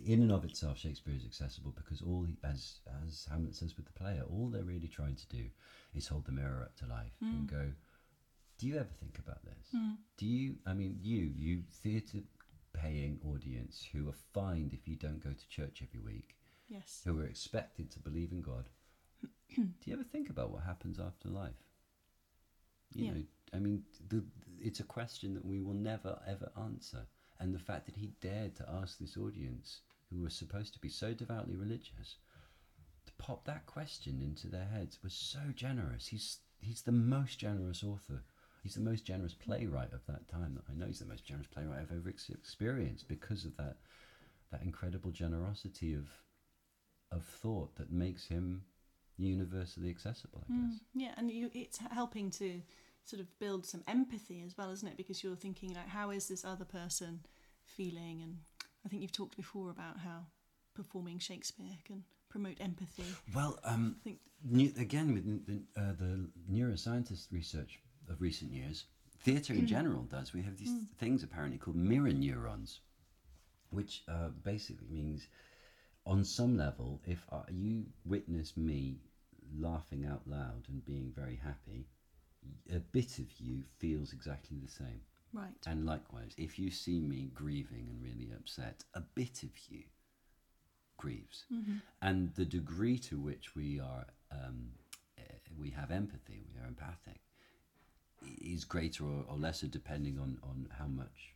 [0.05, 3.85] in and of itself Shakespeare is accessible because all he, as as Hamlet says with
[3.85, 5.45] the player all they're really trying to do
[5.93, 7.55] is hold the mirror up to life and hmm.
[7.55, 7.71] go
[8.57, 9.69] do you ever think about this?
[9.71, 9.91] Hmm.
[10.17, 12.19] Do you I mean you you theatre
[12.73, 16.35] paying audience who are fined if you don't go to church every week
[16.67, 18.69] yes, who are expected to believe in God
[19.55, 21.63] do you ever think about what happens after life?
[22.93, 23.11] You Yeah.
[23.13, 24.23] know i mean the,
[24.59, 27.07] it's a question that we will never ever answer
[27.39, 30.89] and the fact that he dared to ask this audience who were supposed to be
[30.89, 32.15] so devoutly religious
[33.05, 36.07] to pop that question into their heads was so generous.
[36.07, 38.23] He's he's the most generous author.
[38.63, 40.59] He's the most generous playwright of that time.
[40.69, 43.77] I know he's the most generous playwright i've ever ex- experienced because of that
[44.51, 46.09] that incredible generosity of
[47.11, 48.63] of thought that makes him
[49.17, 50.79] universally accessible i mm, guess.
[50.95, 52.61] yeah, and you, it's helping to
[53.09, 54.97] sort of build some empathy as well, isn't it?
[54.97, 57.21] Because you're thinking like, how is this other person
[57.65, 58.21] feeling?
[58.21, 58.37] And
[58.85, 60.27] I think you've talked before about how
[60.75, 63.05] performing Shakespeare can promote empathy.
[63.33, 67.79] Well, um, I think ne- again with the, uh, the neuroscientist research
[68.09, 68.85] of recent years,
[69.21, 70.33] theatre in general does.
[70.33, 72.79] We have these things apparently called mirror neurons,
[73.71, 75.27] which uh, basically means,
[76.05, 78.99] on some level, if uh, you witness me
[79.57, 81.87] laughing out loud and being very happy,
[82.91, 85.01] bit of you feels exactly the same.
[85.33, 85.67] right.
[85.67, 89.83] And likewise, if you see me grieving and really upset, a bit of you
[90.97, 91.45] grieves.
[92.01, 94.69] And the degree to which we are, um,
[95.17, 95.21] eh,
[95.57, 97.19] we have empathy, we are empathic,
[98.41, 101.33] is greater or, or lesser depending on, on how much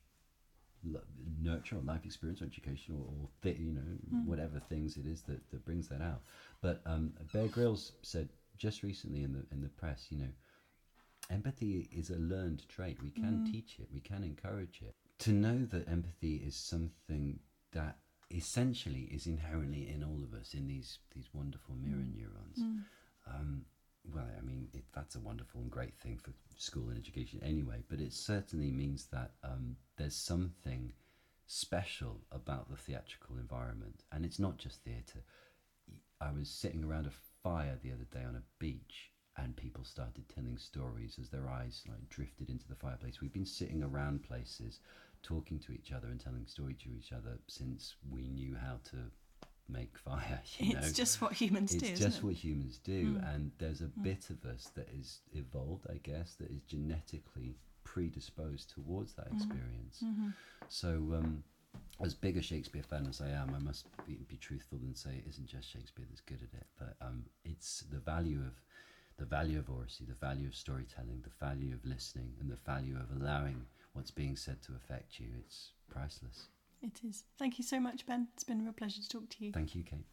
[0.84, 1.02] lo-
[1.42, 3.82] nurture or life experience or education or, or th- you know
[4.24, 6.22] whatever things it is that, that brings that out.
[6.62, 10.32] But um, Bear Grylls said just recently in the in the press, you know,
[11.30, 13.02] empathy is a learned trait.
[13.02, 13.88] We can teach it.
[13.94, 14.96] We can encourage it.
[15.20, 17.40] To know that empathy is something
[17.72, 17.98] that
[18.32, 22.60] essentially is inherently in all of us in these these wonderful mirror neurons.
[23.28, 23.66] Um,
[24.14, 27.84] well, I mean, it, that's a wonderful and great thing for school and education anyway,
[27.90, 30.92] but it certainly means that um, there's something
[31.46, 34.04] special about the theatrical environment.
[34.12, 35.24] And it's not just theatre.
[36.20, 37.12] I was sitting around a
[37.44, 41.84] fire the other day on a beach and people started telling stories as their eyes
[41.88, 43.22] like drifted into the fireplace.
[43.22, 44.80] We've been sitting around places
[45.24, 48.98] talking to each other and telling story to each other since we knew how to
[49.70, 50.42] make fire.
[50.60, 50.94] You It's know?
[50.94, 52.22] just what humans it's do, isn't just it?
[52.22, 52.26] Mm.
[52.26, 56.52] what humans do and there's a bit of us that is evolved i guess that
[56.52, 59.36] is genetically predisposed towards that Mm-hmm.
[59.38, 60.04] experience
[60.68, 61.44] so um,
[62.04, 65.12] as big a shakespeare fan as i am i must be, be truthful and say
[65.18, 68.62] it isn't just shakespeare that's good at it but um, it's the value of
[69.18, 72.96] the value of oracy the value of storytelling the value of listening and the value
[72.98, 76.48] of allowing what's being said to affect you it's priceless
[76.82, 77.24] It is.
[77.40, 78.28] Thank you so much, Ben.
[78.34, 79.52] It's been a real pleasure to talk to you.
[79.54, 80.06] thank you Cate